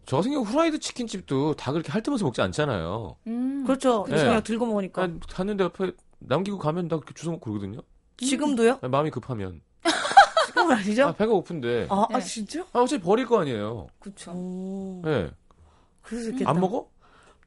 저 0.07 0.17
같은 0.17 0.31
경우 0.31 0.43
후라이드 0.45 0.79
치킨집도 0.79 1.55
다 1.55 1.71
그렇게 1.71 1.91
핥으면서 1.91 2.25
먹지 2.25 2.41
않잖아요. 2.41 3.15
음. 3.27 3.63
그렇죠. 3.65 4.05
네. 4.09 4.15
그냥 4.15 4.43
들고 4.43 4.65
먹으니까. 4.65 5.01
난 5.01 5.19
갔는데 5.19 5.63
옆에 5.65 5.91
남기고 6.19 6.57
가면 6.57 6.87
나 6.87 6.95
그렇게 6.97 7.13
주워 7.13 7.33
먹고 7.33 7.51
그러거든요. 7.51 7.81
지금도요? 8.17 8.79
마음이 8.81 9.11
급하면. 9.11 9.61
지금은 10.47 10.75
아니죠? 10.77 11.07
아, 11.07 11.11
배가 11.13 11.31
고픈데. 11.31 11.87
아, 11.89 12.05
아, 12.09 12.19
네. 12.19 12.25
진짜? 12.25 12.65
아, 12.73 12.79
어차피 12.79 13.03
버릴 13.03 13.25
거 13.25 13.39
아니에요. 13.41 13.87
그쵸. 13.99 14.31
오. 14.31 15.01
예. 15.05 15.31
그럴 16.01 16.23
수 16.23 16.29
있겠다. 16.31 16.49
안 16.49 16.59
먹어? 16.59 16.89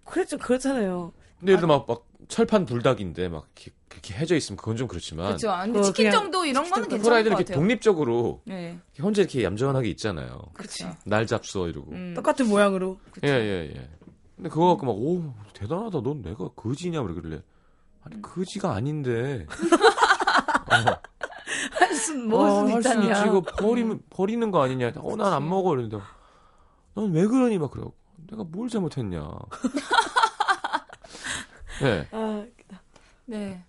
그랬죠, 0.05 0.39
그렇잖아요. 0.39 1.13
근데 1.39 1.53
예를 1.53 1.61
들어 1.61 1.79
막, 1.79 1.87
막 1.87 2.05
철판 2.29 2.67
불닭인데 2.67 3.29
막 3.29 3.47
이렇게, 3.57 3.73
이렇게 3.93 4.15
해져 4.15 4.37
있으면 4.37 4.57
그건 4.57 4.77
좀 4.77 4.89
그렇지만. 4.89 5.33
그쵸. 5.33 5.51
아, 5.51 5.63
근데 5.63 5.79
그거 5.79 5.93
치킨 5.93 6.11
그냥 6.11 6.23
정도 6.23 6.45
이런 6.45 6.65
거는 6.65 6.85
치킨 6.85 6.89
괜찮을 6.89 7.05
후라이드는 7.05 7.35
것 7.37 7.41
이렇게 7.41 7.53
같아요. 7.53 7.63
독립적으로 7.63 8.41
네. 8.45 8.79
이렇게 8.93 9.03
혼자 9.03 9.23
이렇게 9.23 9.45
얌전하게 9.45 9.89
있잖아요. 9.91 10.43
그쵸. 10.55 10.91
날 11.05 11.27
잡숴 11.27 11.69
이러고. 11.71 11.93
음. 11.93 12.15
똑같은 12.15 12.49
모양으로. 12.49 12.99
예, 13.25 13.29
예, 13.29 13.73
예. 13.75 13.89
근데 14.37 14.49
그거 14.51 14.67
갖고 14.69 14.87
막, 14.87 14.93
오, 14.93 15.33
대단하다. 15.55 16.01
넌 16.03 16.23
내가 16.23 16.49
거지냐? 16.49 17.03
그러길래. 17.03 17.41
아니, 18.03 18.23
거지가 18.23 18.73
아닌데. 18.73 19.47
어, 20.71 21.01
한숨 21.73 22.29
먹을 22.29 22.47
어, 22.47 22.67
수 22.67 22.73
할수 22.75 22.89
있다냐. 22.89 23.13
있지. 23.13 23.27
이거 23.29 23.41
버리면, 23.41 24.01
버리는 24.11 24.51
거 24.51 24.63
아니냐. 24.63 24.93
어, 24.97 25.17
난 25.17 25.33
안 25.33 25.49
먹어. 25.49 25.73
이러는데. 25.75 25.99
넌 26.95 27.13
왜 27.13 27.27
그러니? 27.27 27.59
막 27.59 27.71
그러고. 27.71 27.95
내가 28.31 28.45
뭘 28.45 28.69
잘못했냐. 28.69 29.27
예. 31.83 32.09
아, 32.13 32.45
네. 33.27 33.63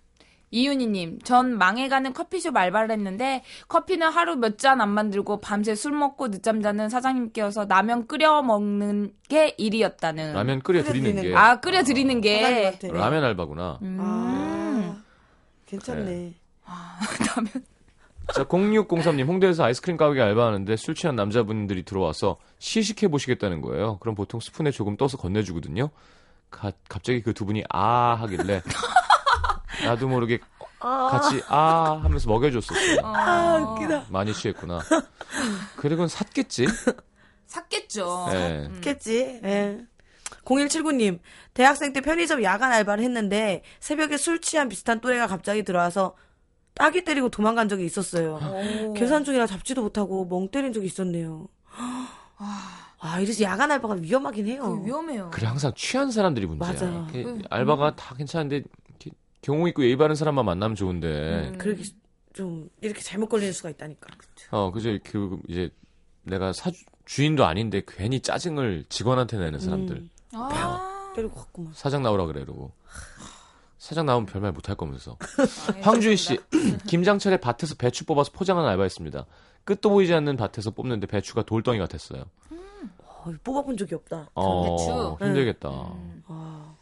이윤희님, 0.52 1.20
전 1.20 1.56
망해가는 1.58 2.12
커피숍 2.12 2.56
알바를 2.56 2.90
했는데 2.90 3.44
커피는 3.68 4.08
하루 4.08 4.34
몇 4.34 4.58
잔 4.58 4.80
안 4.80 4.88
만들고 4.88 5.40
밤새 5.40 5.76
술 5.76 5.92
먹고 5.92 6.28
늦잠 6.32 6.60
자는 6.60 6.88
사장님께서 6.88 7.66
라면 7.66 8.08
끓여 8.08 8.42
먹는 8.42 9.12
게 9.28 9.54
일이었다는. 9.58 10.32
라면 10.32 10.60
끓여 10.60 10.82
드리는 10.82 11.22
게 11.22 11.32
아 11.36 11.60
끓여 11.60 11.84
드리는 11.84 12.16
어, 12.16 12.20
게. 12.20 12.40
사장님한테. 12.42 12.88
라면 12.90 13.24
알바구나. 13.24 13.78
음. 13.82 13.98
아, 14.00 14.96
괜찮네. 15.66 16.34
라면. 17.36 17.50
자, 18.32 18.44
0603님, 18.44 19.26
홍대에서 19.26 19.64
아이스크림 19.64 19.96
가게 19.96 20.20
알바하는데 20.20 20.76
술 20.76 20.94
취한 20.94 21.16
남자분들이 21.16 21.82
들어와서 21.82 22.36
시식해 22.60 23.08
보시겠다는 23.08 23.60
거예요. 23.60 23.98
그럼 23.98 24.14
보통 24.14 24.38
스푼에 24.40 24.70
조금 24.70 24.96
떠서 24.96 25.16
건네주거든요. 25.16 25.90
가- 26.50 26.72
갑자기 26.88 27.22
그 27.22 27.32
두 27.32 27.44
분이 27.44 27.64
아 27.70 28.14
하길래 28.20 28.62
나도 29.84 30.08
모르게 30.08 30.38
같이 30.78 31.42
아 31.48 32.00
하면서 32.02 32.28
먹여줬었어요. 32.28 32.98
아, 33.04 33.56
웃기다. 33.56 34.04
많이 34.10 34.32
취했구나. 34.32 34.80
그리고 35.76 36.06
샀겠지? 36.06 36.66
샀겠죠. 37.46 38.28
네. 38.32 38.66
음. 38.70 38.80
겠지 38.80 39.40
예. 39.44 39.78
0179님, 40.44 41.18
대학생 41.54 41.92
때 41.92 42.00
편의점 42.00 42.42
야간 42.42 42.72
알바를 42.72 43.02
했는데 43.04 43.62
새벽에 43.80 44.16
술 44.16 44.40
취한 44.40 44.68
비슷한 44.68 45.00
또래가 45.00 45.26
갑자기 45.26 45.62
들어와서 45.64 46.14
따기 46.80 47.04
때리고 47.04 47.28
도망간 47.28 47.68
적이 47.68 47.84
있었어요. 47.84 48.40
오. 48.88 48.94
계산 48.94 49.22
중이라 49.22 49.46
잡지도 49.46 49.82
못하고 49.82 50.24
멍 50.24 50.48
때린 50.48 50.72
적이 50.72 50.86
있었네요. 50.86 51.46
아, 53.02 53.20
이래서 53.20 53.44
야간 53.44 53.70
알바가 53.70 53.96
위험하긴 54.00 54.46
해요. 54.46 54.80
위험해요. 54.84 55.30
그래 55.30 55.46
항상 55.46 55.72
취한 55.76 56.10
사람들이 56.10 56.46
문제야. 56.46 56.72
맞아. 56.72 56.86
음. 56.86 57.42
알바가 57.50 57.96
다 57.96 58.14
괜찮은데 58.14 58.62
경호 59.42 59.68
있고 59.68 59.84
예의 59.84 59.96
바른 59.98 60.14
사람만 60.14 60.44
만나면 60.46 60.74
좋은데 60.74 61.50
음. 61.52 61.58
그렇게 61.58 61.82
좀 62.32 62.70
이렇게 62.80 63.00
잘못 63.02 63.28
걸리는 63.28 63.52
수가 63.52 63.68
있다니까. 63.70 64.06
어 64.50 64.70
그죠 64.70 64.96
그 65.04 65.38
이제 65.48 65.70
내가 66.22 66.52
사 66.54 66.70
주인도 67.04 67.44
아닌데 67.44 67.82
괜히 67.86 68.20
짜증을 68.20 68.84
직원한테 68.88 69.38
내는 69.38 69.58
사람들 69.60 69.96
음, 69.96 70.10
아. 70.32 71.12
때리고 71.14 71.34
갔구만. 71.34 71.72
사장 71.74 72.02
나오라 72.02 72.24
그래 72.26 72.40
이러고 72.42 72.72
사장 73.80 74.04
나오면 74.04 74.26
별말 74.26 74.52
못할 74.52 74.76
거면서 74.76 75.16
네, 75.74 75.80
황주희 75.80 76.14
씨 76.16 76.38
김장철의 76.86 77.40
밭에서 77.40 77.74
배추 77.76 78.04
뽑아서 78.04 78.30
포장하는 78.30 78.68
알바했습니다. 78.68 79.24
끝도 79.64 79.88
보이지 79.88 80.12
않는 80.12 80.36
밭에서 80.36 80.70
뽑는데 80.70 81.06
배추가 81.06 81.42
돌덩이 81.42 81.78
같았어요. 81.78 82.24
어, 83.06 83.32
뽑아본 83.42 83.78
적이 83.78 83.94
없다. 83.96 84.28
어 84.34 84.76
배추? 84.76 85.16
힘들겠다. 85.24 85.68
아, 86.28 86.74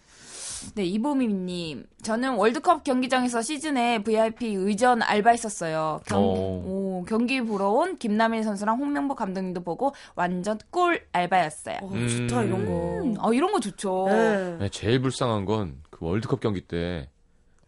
네, 0.74 0.84
이보미님. 0.86 1.86
저는 2.02 2.34
월드컵 2.34 2.82
경기장에서 2.82 3.42
시즌에 3.42 4.02
VIP 4.02 4.48
의전 4.48 5.00
알바했었어요. 5.00 6.00
경, 6.04 6.20
오. 6.20 6.24
오, 6.24 7.04
경기 7.08 7.40
보러 7.40 7.68
온 7.70 7.96
김남일 7.98 8.42
선수랑 8.42 8.76
홍명보 8.76 9.14
감독님도 9.14 9.62
보고 9.62 9.94
완전 10.16 10.58
꿀 10.70 11.06
알바였어요. 11.12 11.78
어, 11.82 11.90
음. 11.92 12.08
좋다 12.28 12.42
이런 12.42 12.66
거. 12.66 12.72
음, 13.04 13.14
어, 13.20 13.32
이런 13.32 13.52
거 13.52 13.60
좋죠. 13.60 14.06
네. 14.08 14.56
네, 14.58 14.68
제일 14.70 15.00
불쌍한 15.00 15.44
건 15.44 15.80
그 15.98 16.06
월드컵 16.06 16.40
경기 16.40 16.60
때그 16.60 17.08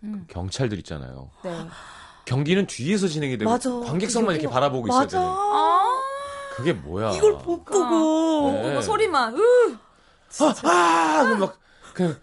음. 0.04 0.24
경찰들 0.28 0.78
있잖아요. 0.78 1.30
네. 1.42 1.66
경기는 2.24 2.64
뒤에서 2.66 3.08
진행이 3.08 3.38
되고 3.38 3.50
맞아. 3.50 3.70
관객석만 3.70 4.36
이렇게 4.36 4.48
바라보고 4.48 4.86
있어야 4.86 5.00
맞아. 5.00 5.18
되는. 5.18 5.26
아, 5.28 6.00
그게 6.54 6.72
뭐야? 6.72 7.12
이걸 7.16 7.32
못 7.32 7.64
보고. 7.64 8.52
네. 8.52 8.80
소리만. 8.82 9.34
으, 9.36 9.40
아, 10.40 10.68
아, 10.68 11.24
그럼 11.24 11.40
막 11.40 11.58
그냥 11.92 12.16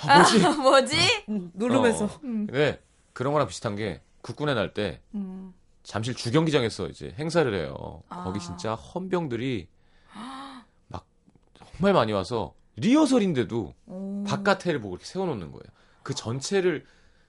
아, 0.00 0.18
뭐지? 0.18 0.38
뭐지? 0.62 0.96
음, 1.28 1.50
누르면서. 1.52 2.06
어. 2.06 2.20
네, 2.22 2.80
그런 3.12 3.34
거랑 3.34 3.46
비슷한 3.46 3.76
게 3.76 4.00
국군의 4.22 4.54
날때 4.54 5.02
음. 5.14 5.52
잠실 5.82 6.14
주경기장에서 6.14 6.88
이제 6.88 7.14
행사를 7.18 7.52
해요. 7.54 8.02
아. 8.08 8.24
거기 8.24 8.40
진짜 8.40 8.74
헌병들이 8.74 9.68
막 10.88 11.04
정말 11.58 11.92
많이 11.92 12.12
와서 12.12 12.54
리허설인데도 12.76 13.74
오. 13.86 14.24
바깥에를 14.26 14.80
보고 14.80 14.94
이렇게 14.96 15.06
세워놓는 15.06 15.50
거예요. 15.52 15.62
그 16.02 16.14
전체를 16.14 16.84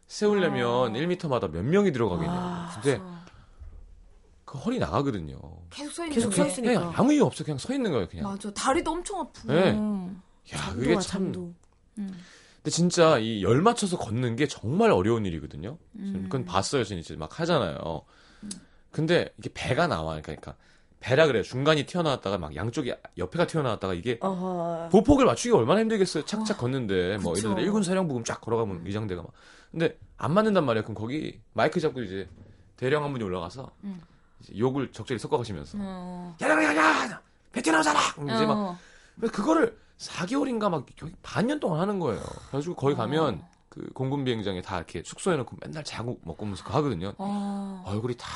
세우려면 0.07 0.93
1m마다 0.93 1.49
몇 1.51 1.63
명이 1.63 1.91
들어가겠냐. 1.91 2.31
아, 2.33 2.79
근데 2.81 3.01
그 4.45 4.57
허리 4.59 4.79
나가거든요. 4.79 5.37
계속 5.69 5.91
서 5.91 6.03
있는 6.03 6.15
계속 6.15 6.29
거. 6.29 6.35
서 6.35 6.47
있으니까. 6.47 6.73
그냥 6.79 6.93
아무 6.95 7.13
이유 7.13 7.23
없어 7.25 7.43
그냥 7.43 7.57
서 7.57 7.73
있는 7.73 7.91
거예요 7.91 8.07
그냥. 8.07 8.29
맞아. 8.29 8.51
다리도 8.53 8.91
엄청 8.91 9.19
아프고. 9.21 9.53
네. 9.53 9.71
음. 9.71 10.21
야 10.53 10.71
그게 10.73 10.85
잠도와 10.95 11.01
참. 11.01 11.23
잠도. 11.33 11.53
근데 11.95 12.71
진짜 12.71 13.17
이 13.19 13.41
열 13.43 13.61
맞춰서 13.61 13.97
걷는 13.97 14.35
게 14.35 14.47
정말 14.47 14.91
어려운 14.91 15.25
일이거든요. 15.25 15.77
음. 15.95 16.21
그건 16.23 16.45
봤어요, 16.45 16.83
저는 16.83 16.99
이제 17.01 17.15
막 17.15 17.39
하잖아요. 17.39 18.03
근데 18.91 19.33
이게 19.37 19.49
배가 19.53 19.87
나와, 19.87 20.19
그러니까 20.21 20.55
배라 21.05 21.27
그래요. 21.27 21.43
중간이 21.43 21.85
튀어나왔다가 21.85 22.39
막 22.39 22.55
양쪽이 22.55 22.91
옆에가 23.19 23.45
튀어나왔다가 23.45 23.93
이게 23.93 24.17
어허. 24.21 24.89
보폭을 24.91 25.23
맞추기가 25.27 25.55
얼마나 25.55 25.79
힘들겠어요. 25.81 26.25
착착 26.25 26.57
걷는데 26.57 27.19
뭐. 27.19 27.37
예를 27.37 27.53
들어 27.53 27.71
1군 27.71 27.83
사령부금 27.83 28.23
쫙 28.23 28.41
걸어가면 28.41 28.81
의장대가 28.87 29.21
막. 29.21 29.31
근데 29.69 29.99
안 30.17 30.33
맞는단 30.33 30.65
말이에요. 30.65 30.83
그럼 30.83 30.95
거기 30.95 31.39
마이크 31.53 31.79
잡고 31.79 32.01
이제 32.01 32.27
대령 32.75 33.03
한 33.03 33.11
분이 33.11 33.23
올라가서 33.23 33.69
음. 33.83 34.01
이제 34.39 34.57
욕을 34.57 34.91
적절히 34.91 35.19
섞어가시면서 35.19 35.77
어. 35.79 36.35
야야야야 36.41 37.21
배 37.51 37.61
튀어나오잖아. 37.61 37.99
이제 38.23 38.45
막 38.47 38.57
어. 38.57 38.77
그거를 39.31 39.77
4개월인가 39.99 40.71
막 40.71 40.87
반년 41.21 41.59
동안 41.59 41.81
하는 41.81 41.99
거예요. 41.99 42.19
그래가지고 42.49 42.73
거기 42.75 42.95
가면 42.95 43.43
그 43.69 43.91
공군 43.93 44.23
비행장에 44.23 44.63
다 44.63 44.77
이렇게 44.77 45.03
숙소해놓고 45.05 45.55
맨날 45.61 45.83
자고 45.83 46.17
먹고 46.23 46.47
면서 46.47 46.63
그거 46.63 46.77
하거든요. 46.79 47.13
어. 47.19 47.83
얼굴이 47.85 48.15
다 48.17 48.27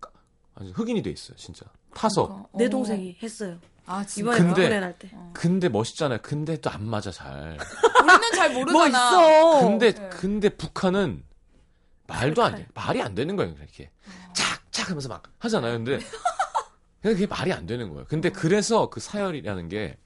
까- 0.00 0.08
아주 0.54 0.70
흑인이 0.70 1.02
돼 1.02 1.10
있어요, 1.10 1.36
진짜. 1.36 1.66
타서. 1.96 2.26
그러니까. 2.26 2.48
내 2.54 2.66
어. 2.66 2.68
동생이 2.70 3.16
했어요. 3.22 3.56
아, 3.86 4.04
진짜. 4.04 4.36
이번에 4.36 4.52
근데- 4.54 4.80
날 4.80 4.98
때. 4.98 5.10
근데 5.32 5.68
멋있잖아요. 5.68 6.18
근데 6.22 6.60
또 6.60 6.70
안 6.70 6.84
맞아 6.84 7.10
잘. 7.10 7.56
우리는 8.02 8.32
잘 8.34 8.52
모르잖아. 8.52 8.72
뭐 8.72 8.86
있어. 8.88 9.60
근데 9.68 9.92
네. 9.92 10.08
근데 10.10 10.48
북한은 10.48 11.22
말도 12.08 12.42
안 12.42 12.56
돼. 12.56 12.66
말이 12.74 13.00
안 13.02 13.14
되는 13.14 13.34
거예요, 13.36 13.52
이렇게. 13.58 13.90
착착 14.32 14.90
하면서 14.90 15.08
막 15.08 15.22
하잖아요. 15.38 15.72
근데 15.78 15.98
그게 17.02 17.26
말이 17.26 17.52
안 17.52 17.66
되는 17.66 17.88
거예요. 17.90 18.04
근데 18.08 18.30
그래서 18.30 18.90
그 18.90 19.00
사열이라는 19.00 19.68
게 19.68 19.96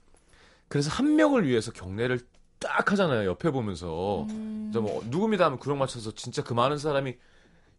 그래서 0.67 0.89
한 0.89 1.15
명을 1.15 1.47
위해서 1.47 1.71
경례를 1.71 2.19
딱 2.59 2.91
하잖아요. 2.91 3.27
옆에 3.29 3.51
보면서. 3.51 4.23
음. 4.29 4.71
뭐 4.73 5.03
누굽니다 5.07 5.45
하면 5.45 5.59
구령 5.59 5.79
맞춰서 5.79 6.11
진짜 6.15 6.41
그 6.43 6.53
많은 6.53 6.77
사람이 6.77 7.15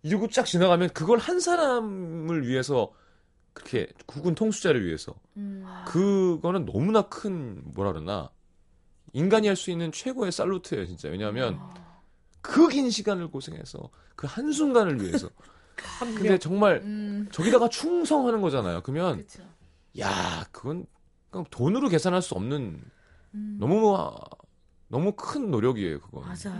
이러고 0.02 0.28
쫙 0.28 0.44
지나가면 0.44 0.90
그걸 0.90 1.18
한 1.18 1.40
사람을 1.40 2.46
위해서 2.46 2.92
그렇게 3.52 3.86
국군 4.06 4.34
통수자를 4.34 4.84
위해서 4.86 5.14
음. 5.36 5.64
그거는 5.86 6.64
너무나 6.64 7.02
큰 7.02 7.62
뭐라 7.74 7.92
그러나 7.92 8.30
인간이 9.12 9.46
할 9.46 9.56
수 9.56 9.70
있는 9.70 9.92
최고의 9.92 10.32
살루트예요 10.32 10.86
진짜 10.86 11.08
왜냐하면 11.08 11.60
그 12.40 12.68
긴 12.68 12.90
시간을 12.90 13.28
고생해서 13.28 13.90
그 14.16 14.26
한 14.26 14.52
순간을 14.52 15.00
위해서 15.02 15.28
근데 16.16 16.38
정말 16.38 16.80
음. 16.84 17.28
저기다가 17.32 17.68
충성하는 17.68 18.40
거잖아요 18.40 18.80
그러면 18.82 19.18
그쵸. 19.18 19.42
야 19.98 20.44
그건 20.50 20.86
그냥 21.30 21.44
돈으로 21.50 21.88
계산할 21.88 22.22
수 22.22 22.34
없는 22.34 22.82
음. 23.34 23.56
너무 23.60 23.96
너무 24.88 25.12
큰 25.12 25.50
노력이에요 25.50 26.00
그건 26.00 26.24
맞아. 26.26 26.50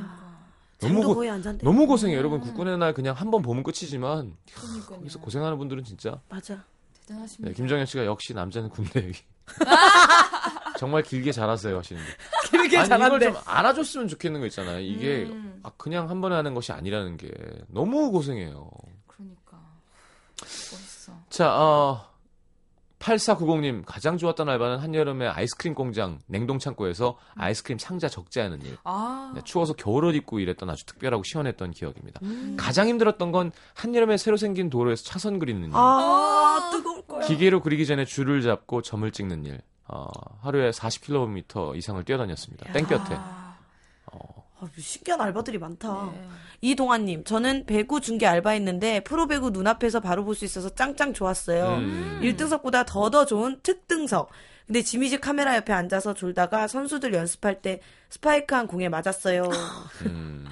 너무 0.80 0.94
잠도 0.94 1.08
고- 1.08 1.14
거의 1.14 1.30
안 1.30 1.40
잔대. 1.42 1.64
너무 1.64 1.86
고생해 1.86 2.14
요 2.14 2.18
여러분 2.18 2.40
국군의 2.40 2.76
날 2.78 2.92
그냥 2.92 3.14
한 3.14 3.30
번 3.30 3.40
보면 3.42 3.62
끝이지만 3.62 4.36
그러니까요. 4.54 4.98
거기서 4.98 5.20
고생하는 5.20 5.56
분들은 5.58 5.84
진짜 5.84 6.20
맞아. 6.28 6.64
대단하십니다. 7.06 7.48
네, 7.50 7.54
김정현 7.54 7.86
씨가 7.86 8.04
역시 8.06 8.34
남자는 8.34 8.68
군대 8.70 9.04
얘기 9.04 9.20
정말 10.78 11.02
길게 11.02 11.32
잘하세요 11.32 11.78
하시는데 11.78 12.08
길게 12.50 12.78
아니 12.78 12.88
잘한대. 12.88 13.26
이걸 13.26 13.34
좀 13.34 13.42
알아줬으면 13.46 14.08
좋겠는 14.08 14.40
거 14.40 14.46
있잖아요 14.46 14.80
이게 14.80 15.24
음. 15.24 15.60
아, 15.62 15.70
그냥 15.76 16.08
한 16.10 16.20
번에 16.20 16.34
하는 16.36 16.54
것이 16.54 16.72
아니라는 16.72 17.16
게 17.16 17.30
너무 17.68 18.10
고생해요 18.10 18.70
그러니까. 19.06 19.58
멋있어. 20.40 21.12
자 21.28 21.54
어, 21.54 22.11
8490님 23.02 23.82
가장 23.84 24.16
좋았던 24.16 24.48
알바는 24.48 24.78
한여름에 24.78 25.26
아이스크림 25.26 25.74
공장 25.74 26.20
냉동 26.26 26.58
창고에서 26.58 27.18
아이스크림 27.34 27.78
상자 27.78 28.08
적재하는 28.08 28.62
일 28.62 28.76
아. 28.84 29.32
네, 29.34 29.40
추워서 29.44 29.74
겨울옷 29.74 30.14
입고 30.14 30.38
일했던 30.38 30.70
아주 30.70 30.86
특별하고 30.86 31.22
시원했던 31.24 31.72
기억입니다 31.72 32.20
음. 32.22 32.56
가장 32.58 32.88
힘들었던 32.88 33.32
건 33.32 33.50
한여름에 33.74 34.16
새로 34.16 34.36
생긴 34.36 34.70
도로에서 34.70 35.02
차선 35.04 35.38
그리는 35.38 35.64
일 35.64 35.70
아, 35.74 36.70
뜨거울 36.72 37.02
거야. 37.02 37.26
기계로 37.26 37.60
그리기 37.60 37.86
전에 37.86 38.04
줄을 38.04 38.42
잡고 38.42 38.82
점을 38.82 39.10
찍는 39.10 39.44
일. 39.44 39.60
어, 39.88 40.06
하루에 40.40 40.70
40km 40.70 41.76
이상을 41.76 42.02
뛰어다녔습니다. 42.04 42.72
땡볕에. 42.72 43.41
아. 44.62 44.64
아, 44.64 44.68
신기한 44.80 45.20
알바들이 45.20 45.58
많다. 45.58 46.10
네. 46.12 46.28
이동환님, 46.60 47.24
저는 47.24 47.66
배구 47.66 48.00
중계 48.00 48.26
알바했는데 48.26 49.00
프로배구 49.04 49.50
눈앞에서 49.50 50.00
바로 50.00 50.24
볼 50.24 50.34
수 50.36 50.44
있어서 50.44 50.68
짱짱 50.70 51.12
좋았어요. 51.12 51.76
음. 51.78 52.20
1등석보다 52.22 52.84
더더 52.86 53.26
좋은 53.26 53.58
특등석. 53.62 54.30
근데 54.66 54.82
지미지 54.82 55.18
카메라 55.20 55.56
옆에 55.56 55.72
앉아서 55.72 56.14
졸다가 56.14 56.68
선수들 56.68 57.12
연습할 57.12 57.60
때 57.60 57.80
스파이크한 58.10 58.66
공에 58.68 58.88
맞았어요. 58.88 59.50
음, 60.06 60.46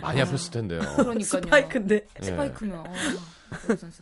많이 0.00 0.22
아팠을 0.22 0.52
텐데요. 0.52 0.80
그러니까요. 0.96 1.22
스파이크인데. 1.24 2.06
예. 2.20 2.24
스파이크면. 2.24 2.78
어, 2.78 2.84
그 3.66 3.76
선수. 3.76 4.00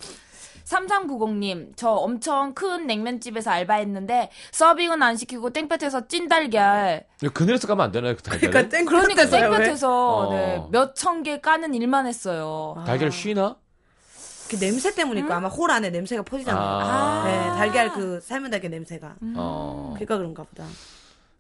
3390님, 0.65 1.73
저 1.77 1.91
엄청 1.91 2.55
큰 2.55 2.87
냉면집에서 2.87 3.51
알바했는데, 3.51 4.31
서빙은 4.53 5.03
안 5.03 5.17
시키고 5.17 5.51
땡볕에서 5.51 6.09
찐달걀. 6.09 7.05
그늘에서 7.35 7.67
까면 7.67 7.87
안 7.87 7.93
되나요? 7.93 8.17
그 8.17 8.23
달걀? 8.23 8.51
그러니까 8.51 8.77
땡 8.77 8.85
그러니까? 8.85 9.27
땡볕에서 9.27 10.19
어. 10.29 10.35
네, 10.35 10.63
몇천 10.71 11.23
개 11.23 11.41
까는 11.41 11.75
일만 11.75 12.07
했어요. 12.07 12.83
달걀 12.87 13.11
쉬나? 13.11 13.57
그 14.49 14.59
냄새 14.59 14.95
때문일까 14.95 15.37
아마 15.37 15.49
홀 15.49 15.71
안에 15.71 15.89
냄새가 15.91 16.23
퍼지잖아요. 16.25 16.63
아. 16.63 17.25
네, 17.25 17.39
달걀 17.57 17.91
그 17.93 18.21
삶은 18.21 18.51
달걀 18.51 18.71
냄새가. 18.71 19.17
어. 19.37 19.93
그러니까 19.95 20.19
그런가 20.19 20.43
보다. 20.43 20.65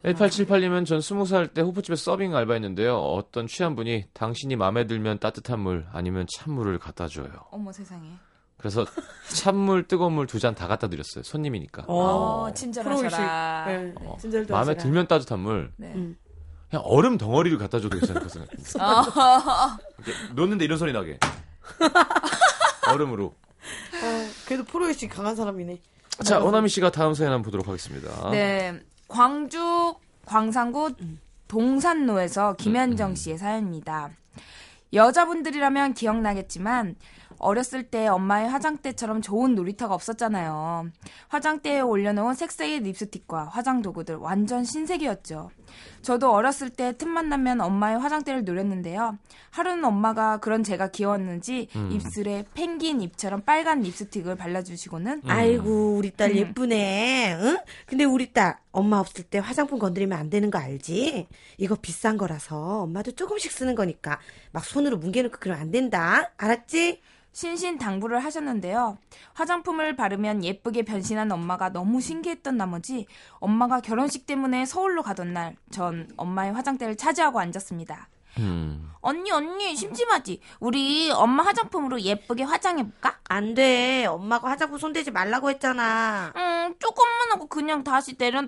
1878님은 0.04 0.84
전 0.86 0.98
20살 0.98 1.54
때 1.54 1.60
호프집에서 1.60 2.02
서빙 2.02 2.34
알바했는데요. 2.34 2.96
어떤 2.96 3.46
취한 3.46 3.76
분이 3.76 4.06
당신이 4.14 4.56
마음에 4.56 4.86
들면 4.86 5.18
따뜻한 5.18 5.60
물 5.60 5.86
아니면 5.92 6.26
찬물을 6.38 6.78
갖다 6.78 7.06
줘요. 7.06 7.28
어머 7.50 7.70
세상에. 7.70 8.08
그래서 8.62 8.86
찬물, 9.28 9.86
뜨거운 9.88 10.12
물 10.12 10.26
두 10.26 10.38
잔 10.38 10.54
다 10.54 10.68
갖다 10.68 10.88
드렸어요. 10.88 11.22
손님이니까. 11.24 11.84
어, 11.88 12.44
프로의식. 12.52 12.54
친절하셔라. 12.72 13.64
네, 13.66 13.94
어. 14.00 14.16
친절도 14.20 14.54
마음에 14.54 14.68
하시라. 14.70 14.82
들면 14.82 15.06
따뜻한 15.08 15.40
물. 15.40 15.72
네. 15.76 15.92
음. 15.94 16.16
그냥 16.70 16.84
얼음 16.86 17.18
덩어리를 17.18 17.58
갖다 17.58 17.80
줘도 17.80 17.98
괜찮을 17.98 18.22
것 18.22 18.30
생각합니다. 18.30 18.78
어. 18.80 19.78
놓는데 20.34 20.64
이런 20.64 20.78
소리 20.78 20.92
나게. 20.92 21.18
얼음으로. 22.88 23.26
어, 23.26 24.28
그래도 24.46 24.64
프로의식 24.64 25.10
강한 25.10 25.36
사람이네. 25.36 25.80
자, 26.24 26.40
오나미 26.40 26.68
씨가 26.68 26.90
다음 26.90 27.14
사연 27.14 27.32
한번 27.32 27.44
보도록 27.44 27.68
하겠습니다. 27.68 28.30
네. 28.30 28.80
광주 29.08 29.94
광산구 30.24 30.94
동산로에서 31.48 32.54
김현정 32.56 33.14
씨의 33.14 33.38
사연입니다. 33.38 34.10
여자분들이라면 34.92 35.94
기억나겠지만 35.94 36.96
어렸을 37.42 37.82
때 37.82 38.06
엄마의 38.06 38.48
화장대처럼 38.48 39.20
좋은 39.20 39.54
놀이터가 39.54 39.94
없었잖아요. 39.94 40.86
화장대에 41.28 41.80
올려놓은 41.80 42.34
색색의 42.34 42.80
립스틱과 42.80 43.46
화장 43.46 43.82
도구들 43.82 44.14
완전 44.14 44.64
신세계였죠. 44.64 45.50
저도 46.02 46.32
어렸을 46.32 46.70
때 46.70 46.96
틈만 46.96 47.28
나면 47.28 47.60
엄마의 47.60 47.98
화장대를 47.98 48.44
노렸는데요. 48.44 49.18
하루는 49.50 49.84
엄마가 49.84 50.38
그런 50.38 50.62
제가 50.62 50.90
귀여웠는지 50.90 51.68
입술에 51.90 52.44
펭귄 52.54 53.00
입처럼 53.00 53.40
빨간 53.42 53.80
립스틱을 53.80 54.36
발라주시고는 54.36 55.22
아이고 55.26 55.96
우리 55.96 56.10
딸 56.12 56.30
음. 56.30 56.36
예쁘네. 56.36 57.34
응? 57.40 57.58
근데 57.86 58.04
우리 58.04 58.32
딸 58.32 58.58
엄마 58.70 58.98
없을 58.98 59.24
때 59.24 59.38
화장품 59.38 59.78
건드리면 59.78 60.16
안 60.16 60.30
되는 60.30 60.50
거 60.50 60.58
알지? 60.58 61.26
이거 61.58 61.74
비싼 61.74 62.16
거라서 62.16 62.82
엄마도 62.82 63.12
조금씩 63.12 63.50
쓰는 63.50 63.74
거니까 63.74 64.20
막 64.52 64.64
손으로 64.64 64.98
뭉개놓고 64.98 65.38
그러면 65.40 65.60
안 65.60 65.70
된다. 65.70 66.30
알았지? 66.36 67.00
신신 67.32 67.78
당부를 67.78 68.22
하셨는데요. 68.24 68.98
화장품을 69.34 69.96
바르면 69.96 70.44
예쁘게 70.44 70.82
변신한 70.82 71.32
엄마가 71.32 71.70
너무 71.70 72.00
신기했던 72.00 72.56
나머지 72.56 73.06
엄마가 73.38 73.80
결혼식 73.80 74.26
때문에 74.26 74.66
서울로 74.66 75.02
가던 75.02 75.32
날 75.32 75.56
전 75.70 76.08
엄마의 76.16 76.52
화장대를 76.52 76.96
차지하고 76.96 77.40
앉았습니다. 77.40 78.08
음. 78.38 78.90
언니 79.00 79.30
언니 79.30 79.74
심심하지? 79.74 80.40
우리 80.60 81.10
엄마 81.10 81.42
화장품으로 81.44 82.00
예쁘게 82.00 82.44
화장해볼까? 82.44 83.18
안 83.28 83.54
돼. 83.54 84.04
엄마가 84.06 84.48
화장품 84.50 84.78
손대지 84.78 85.10
말라고 85.10 85.50
했잖아. 85.50 86.32
음 86.36 86.74
조금만 86.78 87.30
하고 87.32 87.46
그냥 87.46 87.82
다시 87.84 88.16
내려 88.16 88.42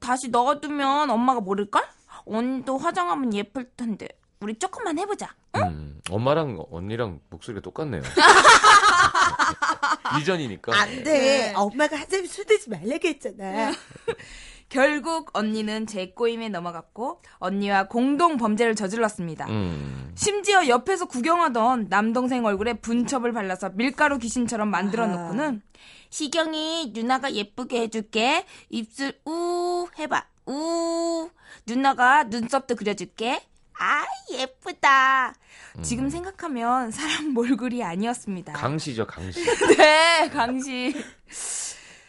다시 0.00 0.28
넣어두면 0.28 1.10
엄마가 1.10 1.40
모를걸? 1.40 1.82
언니도 2.26 2.78
화장하면 2.78 3.32
예쁠 3.34 3.70
텐데 3.76 4.08
우리 4.44 4.54
조금만 4.58 4.98
해보자. 4.98 5.34
음, 5.56 5.98
엄마랑 6.10 6.66
언니랑 6.70 7.18
목소리가 7.30 7.62
똑같네요. 7.62 8.02
이전이니까. 10.20 10.78
안 10.78 11.02
돼. 11.02 11.54
엄마가 11.56 11.96
화장품 11.96 12.28
손대지 12.28 12.68
말라고 12.68 13.08
했잖아. 13.08 13.72
결국 14.68 15.30
언니는 15.32 15.86
제 15.86 16.10
꼬임에 16.10 16.50
넘어갔고 16.50 17.22
언니와 17.38 17.84
공동 17.84 18.36
범죄를 18.36 18.74
저질렀습니다. 18.74 19.46
음. 19.48 20.12
심지어 20.14 20.68
옆에서 20.68 21.06
구경하던 21.06 21.86
남동생 21.88 22.44
얼굴에 22.44 22.74
분첩을 22.74 23.32
발라서 23.32 23.70
밀가루 23.70 24.18
귀신처럼 24.18 24.68
만들어 24.68 25.06
놓고는 25.06 25.62
시경이 26.10 26.92
누나가 26.94 27.32
예쁘게 27.32 27.80
해줄게. 27.80 28.44
입술 28.68 29.18
우 29.24 29.86
해봐. 29.98 30.26
우 30.46 31.30
누나가 31.66 32.24
눈썹도 32.24 32.74
그려줄게. 32.74 33.40
아 33.78 34.04
예쁘다. 34.32 35.34
지금 35.82 36.08
생각하면 36.08 36.90
사람 36.90 37.30
몰골이 37.34 37.82
아니었습니다. 37.82 38.52
강시죠, 38.52 39.06
강시. 39.06 39.40
네, 39.76 40.28
강시. 40.30 40.94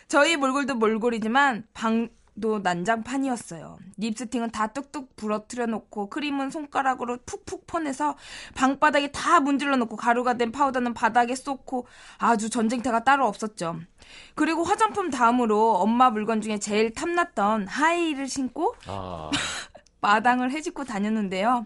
저희 0.08 0.38
몰골도 0.38 0.76
몰골이지만 0.76 1.66
방도 1.74 2.60
난장판이었어요. 2.62 3.80
립스틱은 3.98 4.52
다 4.52 4.68
뚝뚝 4.68 5.16
부러뜨려 5.16 5.66
놓고 5.66 6.10
크림은 6.12 6.52
손가락으로 6.52 7.18
푹푹 7.26 7.66
퍼내서 7.66 8.16
방바닥에 8.54 9.12
다 9.12 9.40
문질러 9.40 9.76
놓고 9.78 9.96
가루가 9.96 10.36
된 10.36 10.52
파우더는 10.52 10.94
바닥에 10.94 11.34
쏟고 11.34 11.88
아주 12.20 12.50
전쟁터가 12.52 13.04
따로 13.04 13.28
없었죠. 13.28 13.80
그리고 14.36 14.64
화장품 14.64 15.10
다음으로 15.10 15.74
엄마 15.78 16.12
물건 16.12 16.40
중에 16.42 16.60
제일 16.60 16.94
탐났던 16.94 17.68
하이힐을 17.68 18.28
신고 18.28 18.76
아, 18.86 19.32
마당을 20.02 20.52
헤집고 20.52 20.84
다녔는데요. 20.84 21.66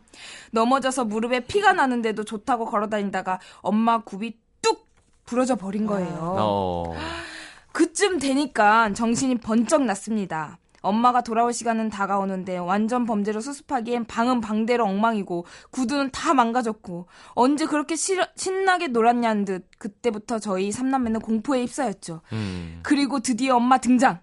넘어져서 0.51 1.05
무릎에 1.05 1.41
피가 1.41 1.73
나는데도 1.73 2.23
좋다고 2.23 2.65
걸어 2.65 2.87
다니다가 2.87 3.39
엄마 3.61 3.99
굽이 4.03 4.37
뚝 4.61 4.87
부러져 5.25 5.55
버린 5.55 5.85
거예요. 5.85 6.17
어. 6.21 6.93
그쯤 7.71 8.19
되니까 8.19 8.91
정신이 8.93 9.35
번쩍 9.39 9.83
났습니다. 9.83 10.57
엄마가 10.81 11.21
돌아올 11.21 11.51
시간은 11.51 11.89
다가오는데 11.89 12.57
완전 12.57 13.05
범죄로 13.05 13.41
수습하기엔 13.41 14.05
방은 14.05 14.39
방대로 14.39 14.85
엉망이고 14.85 15.45
구두는 15.71 16.09
다 16.11 16.33
망가졌고 16.33 17.07
언제 17.33 17.65
그렇게 17.65 17.97
실- 17.97 18.25
신나게 18.37 18.87
놀았냐는 18.87 19.43
듯 19.43 19.67
그때부터 19.77 20.39
저희 20.39 20.71
삼남매는 20.71 21.19
공포에 21.19 21.61
휩싸였죠. 21.63 22.21
음. 22.31 22.79
그리고 22.81 23.19
드디어 23.19 23.57
엄마 23.57 23.77
등장. 23.77 24.19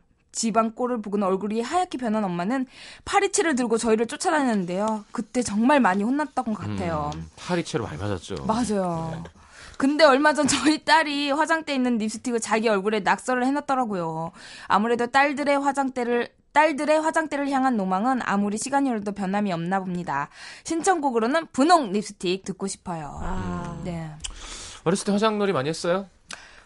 꼴을 0.74 1.00
보고는 1.02 1.26
얼굴이 1.26 1.60
하얗게 1.60 1.98
변한 1.98 2.24
엄마는 2.24 2.66
파리채를 3.04 3.54
들고 3.54 3.78
저희를 3.78 4.06
쫓아다녔는데요. 4.06 5.04
그때 5.12 5.42
정말 5.42 5.80
많이 5.80 6.02
혼났던 6.04 6.44
것 6.44 6.54
같아요. 6.54 7.10
음, 7.14 7.28
파리채로 7.36 7.84
많이 7.84 7.98
맞았죠. 7.98 8.44
맞아요. 8.46 9.24
근데 9.78 10.04
얼마 10.04 10.32
전 10.32 10.46
저희 10.46 10.84
딸이 10.84 11.30
화장대에 11.30 11.74
있는 11.74 11.98
립스틱을 11.98 12.40
자기 12.40 12.68
얼굴에 12.68 13.00
낙서를 13.00 13.44
해놨더라고요. 13.46 14.32
아무래도 14.68 15.06
딸들의 15.06 15.58
화장대를 15.58 16.30
딸들의 16.52 17.00
화장대를 17.02 17.50
향한 17.50 17.76
로망은 17.76 18.20
아무리 18.24 18.56
시간이 18.56 18.88
흘러도 18.88 19.12
변함이 19.12 19.52
없나 19.52 19.78
봅니다. 19.80 20.30
신청곡으로는 20.64 21.48
분홍 21.52 21.92
립스틱 21.92 22.44
듣고 22.44 22.66
싶어요. 22.66 23.20
아. 23.22 23.78
네. 23.84 24.10
어렸을 24.84 25.04
때 25.04 25.12
화장놀이 25.12 25.52
많이 25.52 25.68
했어요? 25.68 26.06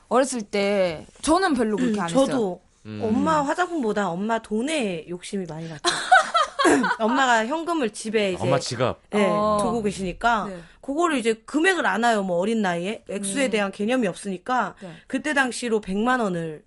어렸을 0.09 0.43
때 0.43 1.07
저는 1.23 1.55
별로 1.55 1.77
그렇게 1.77 2.01
안 2.01 2.09
했어요. 2.09 2.61
음. 2.87 3.01
엄마 3.03 3.43
화장품보다 3.43 4.09
엄마 4.09 4.39
돈에 4.39 5.07
욕심이 5.09 5.45
많이 5.47 5.69
났죠. 5.69 5.83
엄마가 6.99 7.47
현금을 7.47 7.91
집에 7.91 8.33
이제 8.33 8.43
엄마 8.43 8.59
지갑. 8.59 9.01
네, 9.11 9.27
어. 9.29 9.59
두고 9.61 9.83
계시니까 9.83 10.47
네. 10.47 10.59
그거를 10.81 11.19
이제 11.19 11.35
금액을 11.45 11.87
알아요. 11.87 12.23
뭐 12.23 12.39
어린 12.39 12.63
나이에 12.63 13.05
액수에 13.09 13.49
대한 13.49 13.71
개념이 13.73 14.07
없으니까 14.07 14.75
네. 14.81 14.93
그때 15.07 15.35
당시로 15.35 15.81
100만 15.81 16.21
원을 16.21 16.65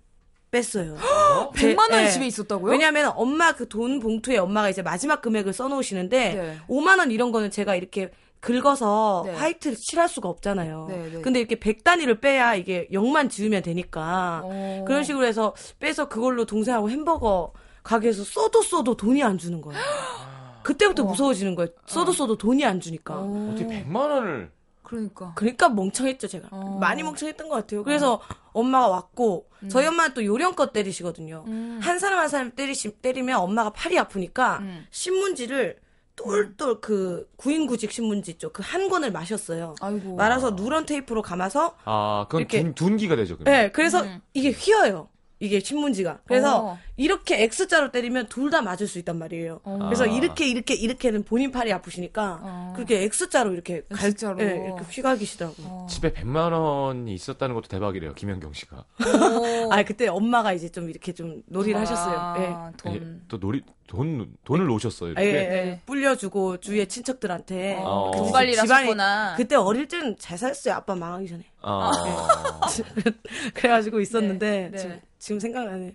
뺐어요. 0.50 0.96
100만 1.54 1.90
원이 1.90 2.04
네. 2.04 2.10
집에 2.10 2.26
있었다고요? 2.26 2.70
왜냐하면 2.70 3.12
엄마 3.16 3.52
그 3.52 3.68
돈 3.68 3.98
봉투에 3.98 4.36
엄마가 4.38 4.68
이제 4.68 4.82
마지막 4.82 5.20
금액을 5.20 5.52
써놓으시는데 5.52 6.34
네. 6.34 6.58
5만 6.68 6.98
원 6.98 7.10
이런 7.10 7.32
거는 7.32 7.50
제가 7.50 7.74
이렇게 7.74 8.10
긁어서 8.44 9.22
네. 9.26 9.32
화이트를 9.34 9.76
칠할 9.76 10.08
수가 10.08 10.28
없잖아요. 10.28 10.86
네, 10.88 11.10
네. 11.10 11.20
근데 11.22 11.40
이렇게 11.40 11.56
100단위를 11.56 12.20
빼야 12.20 12.54
이게 12.54 12.86
0만 12.92 13.30
지으면 13.30 13.62
되니까 13.62 14.42
어. 14.44 14.84
그런 14.86 15.02
식으로 15.02 15.24
해서 15.24 15.54
빼서 15.80 16.08
그걸로 16.08 16.44
동생하고 16.44 16.90
햄버거 16.90 17.52
가게에서 17.82 18.22
써도 18.24 18.62
써도 18.62 18.96
돈이 18.96 19.22
안 19.22 19.38
주는 19.38 19.60
거예요. 19.60 19.80
그때부터 20.62 21.04
무서워지는 21.04 21.54
거예요. 21.54 21.68
써도 21.86 22.12
써도 22.12 22.36
돈이 22.36 22.64
안 22.64 22.80
주니까. 22.80 23.14
어. 23.16 23.50
어떻게 23.52 23.66
100만 23.84 23.96
원을 23.96 24.50
그러니까. 24.82 25.32
그러니까 25.34 25.68
멍청했죠, 25.70 26.28
제가. 26.28 26.48
어. 26.50 26.78
많이 26.78 27.02
멍청했던 27.02 27.48
것 27.48 27.56
같아요. 27.56 27.82
그래서 27.82 28.20
엄마가 28.52 28.88
왔고, 28.88 29.48
저희 29.68 29.86
엄마는 29.86 30.14
또 30.14 30.24
요령껏 30.24 30.72
때리시거든요. 30.72 31.44
음. 31.46 31.80
한 31.82 31.98
사람 31.98 32.18
한 32.18 32.28
사람 32.28 32.50
때리시, 32.50 32.98
때리면 32.98 33.40
엄마가 33.40 33.70
팔이 33.70 33.98
아프니까 33.98 34.58
음. 34.58 34.86
신문지를 34.90 35.78
똘똘 36.16 36.80
그 36.80 37.28
구인구직 37.36 37.90
신문지 37.90 38.32
있죠. 38.32 38.52
그한 38.52 38.88
권을 38.88 39.10
마셨어요. 39.12 39.74
아이고. 39.80 40.14
말아서 40.16 40.50
누런 40.52 40.86
테이프로 40.86 41.22
감아서, 41.22 41.74
아, 41.84 42.26
그건 42.28 42.42
이렇게- 42.42 42.62
둔, 42.62 42.74
둔기가 42.74 43.16
되죠. 43.16 43.36
그럼. 43.36 43.52
네, 43.52 43.70
그래서 43.72 44.02
음. 44.02 44.20
이게 44.32 44.50
휘어요. 44.50 45.08
이게 45.40 45.60
신문지가. 45.60 46.20
그래서 46.26 46.64
어. 46.64 46.78
이렇게 46.96 47.42
X자로 47.42 47.90
때리면 47.90 48.28
둘 48.28 48.50
다 48.50 48.62
맞을 48.62 48.86
수 48.86 48.98
있단 49.00 49.18
말이에요. 49.18 49.60
그래서 49.64 50.04
아. 50.04 50.06
이렇게 50.06 50.46
이렇게 50.48 50.74
이렇게는 50.74 51.24
본인 51.24 51.50
팔이 51.50 51.70
아프시니까 51.72 52.38
어. 52.40 52.72
그렇게 52.76 53.02
X자로 53.02 53.52
이렇게 53.52 53.82
갈, 53.92 54.08
X자로. 54.10 54.40
예, 54.40 54.64
이렇게 54.64 54.84
휘갈기시더라고요. 54.88 55.66
어. 55.66 55.86
집에 55.90 56.12
100만 56.14 56.52
원이 56.52 57.12
있었다는 57.12 57.54
것도 57.56 57.66
대박이래요. 57.68 58.14
김현경 58.14 58.52
씨가. 58.54 58.84
오. 59.66 59.72
아 59.72 59.82
그때 59.82 60.06
엄마가 60.06 60.52
이제 60.54 60.70
좀 60.70 60.88
이렇게 60.88 61.12
좀 61.12 61.42
놀이를 61.46 61.78
하셨어요. 61.80 62.14
예. 62.38 62.46
아, 62.46 62.70
예, 62.70 62.76
돈. 62.78 63.22
또 63.28 63.38
놀이 63.38 63.60
돈 63.86 64.34
돈을 64.44 64.66
놓으셨어요. 64.66 65.10
예, 65.18 65.22
이렇게. 65.22 65.28
예, 65.28 65.34
예. 65.34 65.64
네. 65.64 65.82
불려주고 65.86 66.58
주위에 66.58 66.86
친척들한테 66.86 67.80
어. 67.84 68.10
그돈 68.12 68.28
집안이- 68.28 68.32
관리를 68.32 68.62
하셨구나. 68.62 69.34
그때 69.36 69.56
어릴 69.56 69.88
땐잘 69.88 70.38
살았어요. 70.38 70.74
아빠 70.74 70.94
망하기 70.94 71.28
전에. 71.28 71.44
아. 71.60 71.90
그래가지고 73.54 74.00
있었는데 74.00 74.70
네. 74.72 74.78
지금, 74.78 75.00
지금 75.18 75.40
생각나네. 75.40 75.94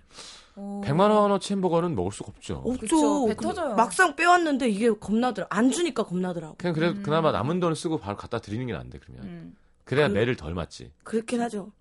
오. 0.55 0.81
100만 0.83 1.09
원어치 1.09 1.53
햄버거는 1.53 1.95
먹을 1.95 2.11
수가 2.11 2.31
없죠. 2.35 2.55
없죠. 2.65 2.79
그쵸, 2.79 3.25
배 3.27 3.35
근데 3.35 3.47
터져요. 3.55 3.75
막상 3.75 4.15
빼왔는데 4.15 4.67
이게 4.69 4.89
겁나더라. 4.91 5.47
안 5.49 5.71
주니까 5.71 6.03
겁나더라고. 6.03 6.55
그냥 6.57 6.73
그래 6.73 6.93
도 6.93 7.01
그나마 7.01 7.31
남은 7.31 7.59
돈을 7.59 7.75
쓰고 7.75 7.97
바로 7.97 8.17
갖다 8.17 8.39
드리는 8.39 8.65
게 8.65 8.73
나은데 8.73 8.99
그러면. 8.99 9.23
음. 9.23 9.55
그래야 9.85 10.07
매를 10.09 10.35
덜 10.35 10.53
맞지. 10.53 10.91
그렇긴 11.03 11.41
하죠. 11.41 11.71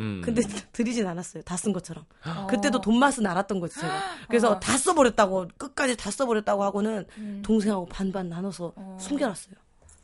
음. 0.00 0.22
근데 0.24 0.42
드리진 0.72 1.06
않았어요. 1.06 1.42
다 1.44 1.56
쓴 1.56 1.72
것처럼. 1.74 2.04
어. 2.26 2.46
그때도 2.48 2.80
돈 2.80 2.98
맛은 2.98 3.26
알았던 3.26 3.60
거지 3.60 3.78
제가. 3.80 4.00
그래서 4.28 4.52
어. 4.52 4.60
다 4.60 4.76
써버렸다고 4.78 5.48
끝까지 5.58 5.96
다 5.96 6.10
써버렸다고 6.10 6.64
하고는 6.64 7.06
음. 7.18 7.42
동생하고 7.44 7.86
반반 7.86 8.28
나눠서 8.28 8.72
어. 8.76 8.96
숨겨놨어요. 9.00 9.54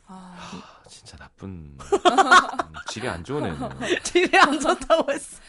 아. 0.09 0.35
아, 0.39 0.87
진짜 0.87 1.17
나쁜 1.17 1.49
음, 1.83 2.73
질이 2.87 3.07
안 3.09 3.23
좋은 3.23 3.45
애네요. 3.45 3.69
집에 4.03 4.37
안 4.37 4.57
좋다고 4.59 5.11
했어. 5.11 5.41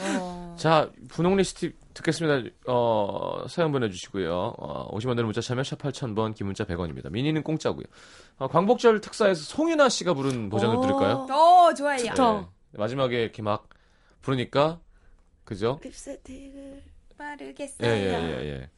어. 0.00 0.56
자, 0.58 0.90
분홍 1.08 1.36
리 1.36 1.44
스틱 1.44 1.78
듣겠습니다. 1.94 2.50
어, 2.66 3.44
사연 3.48 3.72
보내주시고요. 3.72 4.54
어, 4.58 4.96
50원 4.96 5.10
되는 5.10 5.24
문자 5.24 5.40
참여 5.40 5.62
샵 5.62 5.78
8000번, 5.78 6.34
기문자 6.34 6.64
100원입니다. 6.64 7.10
미니는 7.10 7.42
공짜고요. 7.42 7.84
어, 8.38 8.48
광복절 8.48 9.00
특사에서 9.00 9.42
송윤아 9.44 9.88
씨가 9.88 10.14
부른 10.14 10.50
버전을 10.50 10.80
들을까요? 10.80 11.26
어, 11.30 11.72
좋아요. 11.74 11.96
네. 11.96 12.46
마지막에 12.74 13.22
이렇게 13.22 13.42
막 13.42 13.68
부르니까, 14.20 14.80
그죠? 15.44 15.78
립스틱을 15.82 16.82
빠르겠어요. 17.18 17.88
예, 17.88 17.88
예, 17.88 18.12
예, 18.12 18.48
예. 18.48 18.70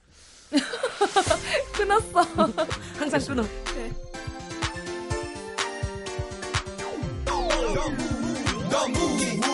끊었어. 1.76 2.22
항상 2.98 3.20
끊어. 3.20 3.44
너무 8.70 8.98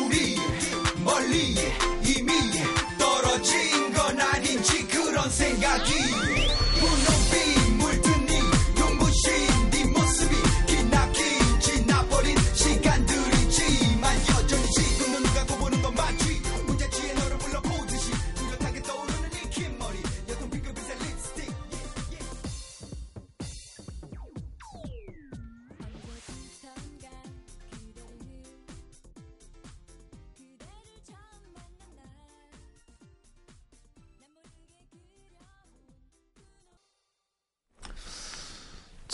우리 0.06 0.36
멀리 1.04 1.54
이미 2.04 2.32
떨어진 2.98 3.92
건 3.92 4.20
아닌지 4.20 4.86
그런 4.88 5.28
생각이 5.30 6.39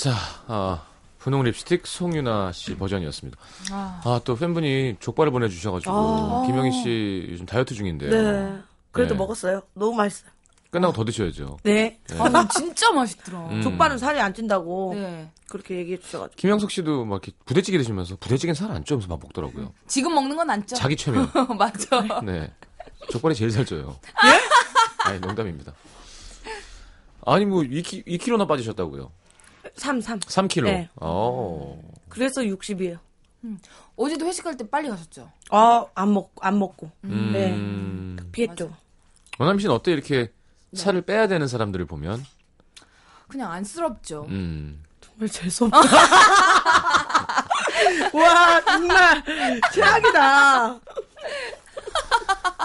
자, 0.07 0.15
아, 0.47 0.85
분홍 1.19 1.43
립스틱 1.43 1.85
송윤아 1.85 2.53
씨 2.53 2.77
버전이었습니다. 2.77 3.37
아. 3.73 4.01
아, 4.05 4.21
또 4.25 4.37
팬분이 4.37 4.99
족발을 5.01 5.33
보내주셔가지고, 5.33 5.93
아. 5.93 6.45
김영희 6.47 6.71
씨 6.71 7.27
요즘 7.33 7.45
다이어트 7.45 7.75
중인데요. 7.75 8.11
네. 8.11 8.57
그래도 8.93 9.15
네. 9.15 9.19
먹었어요. 9.19 9.63
너무 9.75 9.97
맛있어요. 9.97 10.31
끝나고 10.71 10.93
더 10.93 11.05
드셔야죠. 11.05 11.59
네. 11.65 11.99
네. 12.07 12.21
아, 12.21 12.29
난 12.29 12.47
진짜 12.55 12.93
맛있더라. 12.93 13.49
음. 13.49 13.63
족발은 13.63 13.99
살이 13.99 14.21
안 14.21 14.33
찐다고 14.33 14.95
네. 14.95 15.29
그렇게 15.49 15.77
얘기해 15.79 15.99
주셔가지고. 15.99 16.37
김영석 16.37 16.71
씨도 16.71 17.05
막 17.05 17.17
이렇게 17.27 17.33
부대찌개 17.45 17.77
드시면서 17.77 18.15
부대찌개는 18.21 18.55
살 18.55 18.71
안 18.71 18.85
쪄면서 18.85 19.09
막 19.09 19.19
먹더라고요. 19.21 19.73
지금 19.89 20.15
먹는 20.15 20.37
건 20.37 20.49
안 20.49 20.65
쪄. 20.69 20.77
자기 20.77 20.95
최면. 20.95 21.29
맞아. 21.59 22.21
네. 22.23 22.49
족발이 23.11 23.35
제일 23.35 23.51
살쪄요. 23.51 23.97
아니, 25.05 25.19
농담입니다. 25.19 25.73
아니, 27.27 27.45
뭐, 27.45 27.63
2키, 27.63 28.07
2kg나 28.07 28.47
빠지셨다고요? 28.47 29.11
3, 29.77 30.01
3. 30.01 30.19
3kg. 30.21 30.65
네. 30.65 30.89
어. 30.97 31.79
그래서 32.09 32.41
60이에요. 32.43 32.99
어제도 33.97 34.27
회식할 34.27 34.57
때 34.57 34.69
빨리 34.69 34.89
가셨죠? 34.89 35.31
아, 35.51 35.85
안 35.95 36.13
먹, 36.13 36.33
안 36.41 36.59
먹고. 36.59 36.91
음. 37.05 38.17
피했죠. 38.33 38.75
원남이 39.39 39.61
씨는 39.61 39.75
어때 39.75 39.93
이렇게 39.93 40.33
살을 40.75 41.03
빼야 41.03 41.29
되는 41.29 41.47
사람들을 41.47 41.87
보면? 41.87 42.25
그냥 43.29 43.53
안쓰럽죠. 43.53 44.27
음. 44.29 44.83
정말 45.01 45.29
재수없다. 45.29 45.79
와, 48.13 48.61
정말 48.65 49.23
최악이다. 49.73 50.81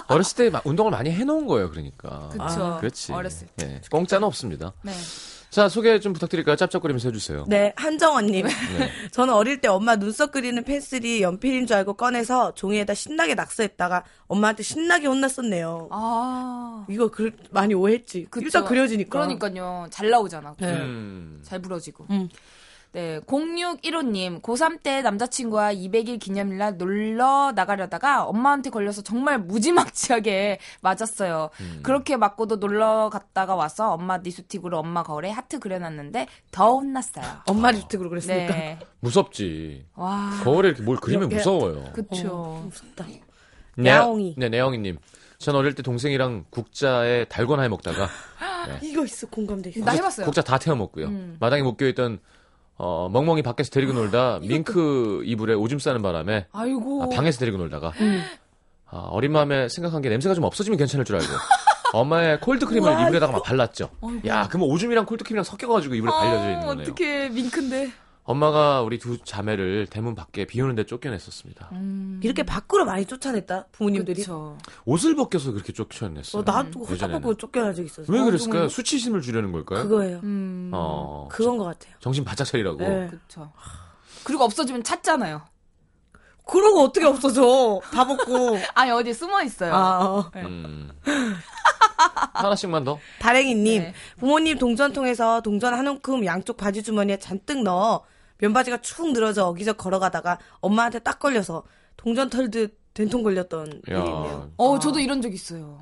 어렸을 0.08 0.36
때 0.38 0.50
마- 0.50 0.62
운동을 0.66 0.92
많이 0.92 1.12
해놓은 1.12 1.46
거예요, 1.48 1.70
그러니까. 1.70 2.30
그쵸. 2.30 2.44
아, 2.44 2.78
그렇지. 2.80 3.14
어렸을 3.14 3.48
때. 3.56 3.76
예. 3.76 3.82
공짜는 3.90 4.26
없습니다. 4.28 4.74
네. 4.82 4.92
자, 5.52 5.68
소개 5.68 6.00
좀 6.00 6.14
부탁드릴까요? 6.14 6.56
짭짭거리면서 6.56 7.10
해주세요. 7.10 7.44
네, 7.46 7.74
한정원님. 7.76 8.48
네. 8.48 8.52
저는 9.12 9.34
어릴 9.34 9.60
때 9.60 9.68
엄마 9.68 9.98
눈썹 9.98 10.32
그리는 10.32 10.64
펜슬이 10.64 11.22
연필인 11.22 11.68
줄 11.68 11.76
알고 11.76 11.96
꺼내서 11.96 12.54
종이에다 12.54 12.94
신나게 12.94 13.36
낙서했다가 13.36 14.06
엄마한테 14.28 14.64
신나게 14.64 15.08
혼났었네요. 15.08 15.90
아. 15.92 16.86
이거 16.90 17.12
그, 17.12 17.32
많이 17.50 17.74
오해했지. 17.74 18.28
그쵸. 18.30 18.46
일단 18.46 18.64
그려지니까. 18.64 19.20
그러니까요. 19.20 19.88
잘 19.92 20.10
나오잖아. 20.10 20.56
네. 20.58 20.72
음. 20.72 21.42
잘 21.44 21.62
부러지고. 21.62 22.08
음. 22.12 22.30
네, 22.94 23.22
0615님, 23.22 24.42
고3 24.42 24.84
때 24.84 25.02
남자친구와 25.02 25.74
200일 25.74 26.20
기념일날 26.20 26.78
놀러 26.78 27.54
나가려다가 27.56 28.26
엄마한테 28.26 28.70
걸려서 28.70 29.02
정말 29.02 29.40
무지막지하게 29.40 30.60
맞았어요. 30.82 31.50
음. 31.62 31.80
그렇게 31.84 32.18
맞고도 32.18 32.58
놀러 32.58 33.10
갔다가 33.10 33.56
와서 33.56 33.94
엄마 33.94 34.18
니스틱으로 34.18 34.78
엄마 34.80 35.04
거울에 35.04 35.30
하트 35.30 35.60
그려놨는데 35.60 36.28
더 36.52 36.74
혼났어요. 36.76 37.24
엄마 37.48 37.72
립스틱으로 37.72 38.10
그랬으니까. 38.10 38.54
네. 38.54 38.78
무섭지. 39.00 39.86
와, 39.96 40.30
거울에 40.44 40.70
이렇게 40.70 40.84
뭘 40.84 40.98
그리면 40.98 41.32
야, 41.32 41.36
야. 41.36 41.38
무서워요. 41.38 41.94
그쵸. 41.94 42.28
어, 42.30 42.62
무섭다. 42.66 43.06
네, 43.78 43.90
야옹이. 43.90 44.36
네, 44.38 44.50
내영이님. 44.50 44.98
전 45.38 45.56
어릴 45.56 45.74
때 45.76 45.82
동생이랑 45.82 46.46
국자에 46.50 47.26
달고나 47.26 47.64
해 47.64 47.70
먹다가 47.70 48.08
이거 48.84 49.06
있어, 49.06 49.28
공감돼 49.28 49.72
있어. 49.72 49.86
나 49.86 49.94
해봤어요. 49.94 50.26
국자 50.26 50.42
다 50.42 50.60
태워 50.60 50.76
먹고요. 50.76 51.08
음. 51.08 51.38
마당에 51.40 51.64
묶여 51.64 51.88
있던 51.88 52.20
어, 52.84 53.10
멍멍이 53.14 53.44
밖에서 53.44 53.70
데리고 53.70 53.94
놀다 53.94 54.40
밍크 54.44 55.22
이불에 55.26 55.54
오줌 55.54 55.78
싸는 55.78 56.02
바람에 56.02 56.48
아이고. 56.52 57.04
아, 57.04 57.10
방에서 57.10 57.38
데리고 57.40 57.58
놀다가 57.60 57.94
아, 58.90 58.98
어린 59.12 59.32
마음에 59.32 59.70
생각한 59.70 60.02
게 60.02 60.10
냄새가 60.10 60.34
좀 60.34 60.44
없어지면 60.46 60.78
괜찮을 60.78 61.06
줄 61.06 61.16
알고 61.18 61.28
엄마의 61.94 62.40
콜드크림을 62.42 62.90
우와, 62.90 63.04
이불에다가 63.04 63.34
막 63.34 63.44
발랐죠. 63.44 63.90
야, 64.26 64.48
그러면 64.48 64.70
오줌이랑 64.70 65.06
콜드크림이랑 65.06 65.44
섞여가지고 65.44 65.94
이불에 65.94 66.10
발려져 66.12 66.44
있는 66.50 66.66
거네요. 66.66 66.80
아, 66.80 66.82
어떻게 66.82 67.30
밍크인데. 67.30 67.92
엄마가 68.32 68.82
우리 68.82 68.98
두 68.98 69.18
자매를 69.18 69.88
대문 69.88 70.16
밖에 70.16 70.46
비 70.46 70.62
오는데 70.62 70.86
쫓겨냈었습니다. 70.86 71.70
이렇게 72.22 72.44
밖으로 72.44 72.86
많이 72.86 73.06
쫓아냈다, 73.06 73.68
부모님들이. 73.74 74.22
그쵸. 74.22 74.58
옷을 74.86 75.16
벗겨서 75.16 75.52
그렇게 75.52 75.74
쫓겨냈어요. 75.74 76.42
어, 76.42 76.44
나도. 76.46 76.86
헛다보고 76.86 77.36
쫓겨난 77.36 77.76
적 77.76 77.84
있었어. 77.86 78.12
왜 78.12 78.24
그랬을까요? 78.24 78.70
수치심을 78.70 79.22
주려는 79.22 79.52
걸까요? 79.52 79.84
그거예요. 79.84 80.20
음. 80.24 80.72
어, 80.74 81.28
그건 81.30 81.58
것 81.58 81.66
같아요. 81.66 81.94
정신 82.00 82.24
바짝 82.24 82.46
차리라고. 82.46 82.78
네. 82.80 83.08
그쵸. 83.08 83.52
그리고 84.24 84.46
없어지면 84.46 84.84
찾잖아요. 84.84 85.42
그러고 86.46 86.82
어떻게 86.84 87.06
없어져. 87.06 87.82
다 87.94 88.06
먹고. 88.06 88.58
아니, 88.74 88.92
어디 88.92 89.14
숨어 89.14 89.44
있어요. 89.44 89.74
아, 89.74 90.04
어. 90.06 90.32
음. 90.36 90.92
하나씩만 92.34 92.84
더. 92.84 92.98
다랭이님, 93.20 93.82
네. 93.82 93.94
부모님 94.20 94.58
동전 94.58 94.94
통해서 94.94 95.42
동전 95.42 95.74
한 95.74 95.86
움큼 95.88 96.26
양쪽 96.26 96.58
바지 96.58 96.82
주머니에 96.82 97.20
잔뜩 97.20 97.62
넣어 97.64 98.04
면바지가 98.42 98.82
축 98.82 99.12
늘어져 99.12 99.46
어기적 99.46 99.78
걸어가다가 99.78 100.40
엄마한테 100.60 101.00
딱 101.00 101.20
걸려서 101.20 101.64
동전 101.96 102.30
털듯 102.30 102.80
된통 102.94 103.24
걸렸던 103.24 103.68
일이 103.88 103.98
있네요. 103.98 104.50
야, 104.50 104.50
어, 104.58 104.80
저도 104.80 105.00
이런 105.00 105.22
적 105.22 105.34
있어요. 105.34 105.80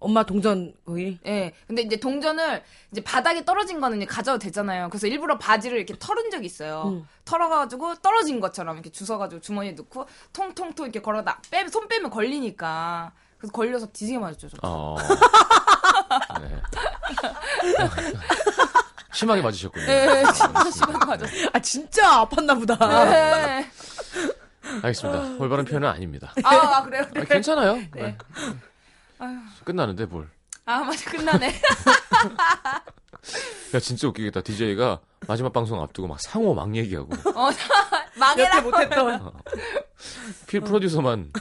엄마 0.00 0.24
동전 0.24 0.74
거기. 0.84 1.18
예. 1.26 1.52
근데 1.68 1.82
이제 1.82 1.96
동전을 1.96 2.62
이제 2.90 3.04
바닥에 3.04 3.44
떨어진 3.44 3.80
거는 3.80 3.98
이제 3.98 4.06
가져도 4.06 4.38
되잖아요. 4.38 4.88
그래서 4.88 5.06
일부러 5.06 5.38
바지를 5.38 5.76
이렇게 5.78 5.94
털은 5.96 6.30
적이 6.30 6.46
있어요. 6.46 6.82
음. 6.86 7.06
털어가지고 7.24 7.96
떨어진 7.96 8.40
것처럼 8.40 8.76
이렇게 8.76 8.90
주워가지고 8.90 9.40
주머니에 9.40 9.72
넣고 9.72 10.06
통통통 10.32 10.86
이렇게 10.86 11.00
걸어다 11.00 11.40
빼, 11.50 11.68
손 11.68 11.86
빼면 11.86 12.10
걸리니까. 12.10 13.12
그래서 13.38 13.52
걸려서 13.52 13.86
뒤지게 13.92 14.18
맞았죠. 14.18 14.48
저. 14.48 14.56
어. 14.62 14.96
네. 16.40 16.62
심하게 19.12 19.42
맞으셨군요. 19.42 19.86
네, 19.86 20.22
진짜 20.32 20.70
심하게 20.70 21.04
맞았어요. 21.06 21.48
아 21.52 21.58
진짜 21.58 22.24
아팠나 22.24 22.58
보다. 22.58 23.04
네. 23.04 23.70
알겠습니다. 24.82 25.36
올바른 25.38 25.64
표현은 25.64 25.88
아닙니다. 25.88 26.32
아, 26.44 26.54
아, 26.54 26.82
그래요? 26.82 27.02
아, 27.04 27.10
네. 27.20 27.24
괜찮아요. 27.24 27.74
네. 27.74 27.88
네. 27.94 28.18
아유. 29.18 29.36
끝나는데 29.64 30.06
뭘. 30.06 30.28
아, 30.64 30.78
맞아. 30.80 31.10
끝나네. 31.10 31.52
야 33.74 33.80
진짜 33.80 34.08
웃기겠다. 34.08 34.40
DJ가 34.42 35.00
마지막 35.26 35.52
방송 35.52 35.80
앞두고 35.82 36.08
막 36.08 36.20
상호 36.20 36.54
막 36.54 36.74
얘기하고 36.74 37.14
어, 37.34 37.50
망해라. 38.18 38.60
못했던. 38.62 39.32
필 40.46 40.60
프로듀서만 40.60 41.32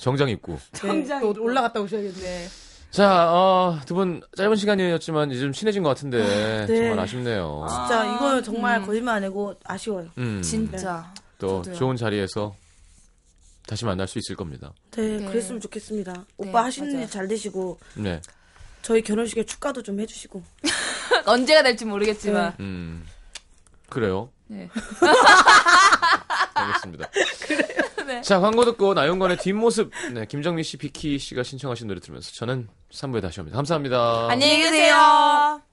정장 0.00 0.28
입고. 0.28 0.58
정장 0.72 1.20
또 1.20 1.30
입고. 1.32 1.42
올라갔다 1.44 1.80
오셔야겠네. 1.80 2.48
자, 2.90 3.30
어, 3.32 3.78
두 3.86 3.94
분 3.94 4.22
짧은 4.36 4.56
시간이었지만 4.56 5.30
이제 5.30 5.40
좀 5.40 5.52
친해진 5.52 5.82
것 5.82 5.90
같은데 5.90 6.66
네. 6.66 6.76
정말 6.76 7.00
아쉽네요. 7.00 7.66
진짜 7.68 8.04
이거는 8.14 8.42
정말 8.42 8.80
음. 8.80 8.86
거짓말 8.86 9.16
아니고 9.16 9.54
아쉬워요. 9.64 10.08
음, 10.18 10.40
진짜. 10.42 11.12
또 11.38 11.62
저도요. 11.62 11.74
좋은 11.76 11.96
자리에서 11.96 12.56
다시 13.66 13.84
만날 13.84 14.08
수 14.08 14.18
있을 14.18 14.34
겁니다. 14.36 14.72
네, 14.92 15.18
네. 15.18 15.26
그랬으면 15.26 15.60
좋겠습니다. 15.60 16.12
네, 16.12 16.24
오빠 16.38 16.64
하시는 16.64 16.88
맞아요. 16.90 17.02
일 17.04 17.10
잘 17.10 17.28
되시고 17.28 17.78
네, 17.96 18.20
저희 18.82 19.02
결혼식에 19.02 19.44
축가도 19.44 19.82
좀 19.82 20.00
해주시고. 20.00 20.42
언제가 21.26 21.62
될지 21.62 21.84
모르겠지만. 21.84 22.54
음, 22.60 23.04
그래요. 23.90 24.30
네. 24.46 24.68
알겠습니다. 26.54 27.08
네. 28.08 28.22
자, 28.22 28.40
광고 28.40 28.64
듣고 28.64 28.94
나윤건의 28.94 29.36
뒷모습, 29.36 29.90
네, 30.14 30.24
김정민 30.26 30.64
씨, 30.64 30.78
비키 30.78 31.18
씨가 31.18 31.42
신청하신 31.42 31.86
노래 31.88 32.00
들으면서 32.00 32.32
저는 32.32 32.68
3부에 32.90 33.20
다시 33.20 33.40
옵니다. 33.40 33.56
감사합니다. 33.56 34.28
안녕히 34.30 34.56
계세요. 34.62 35.67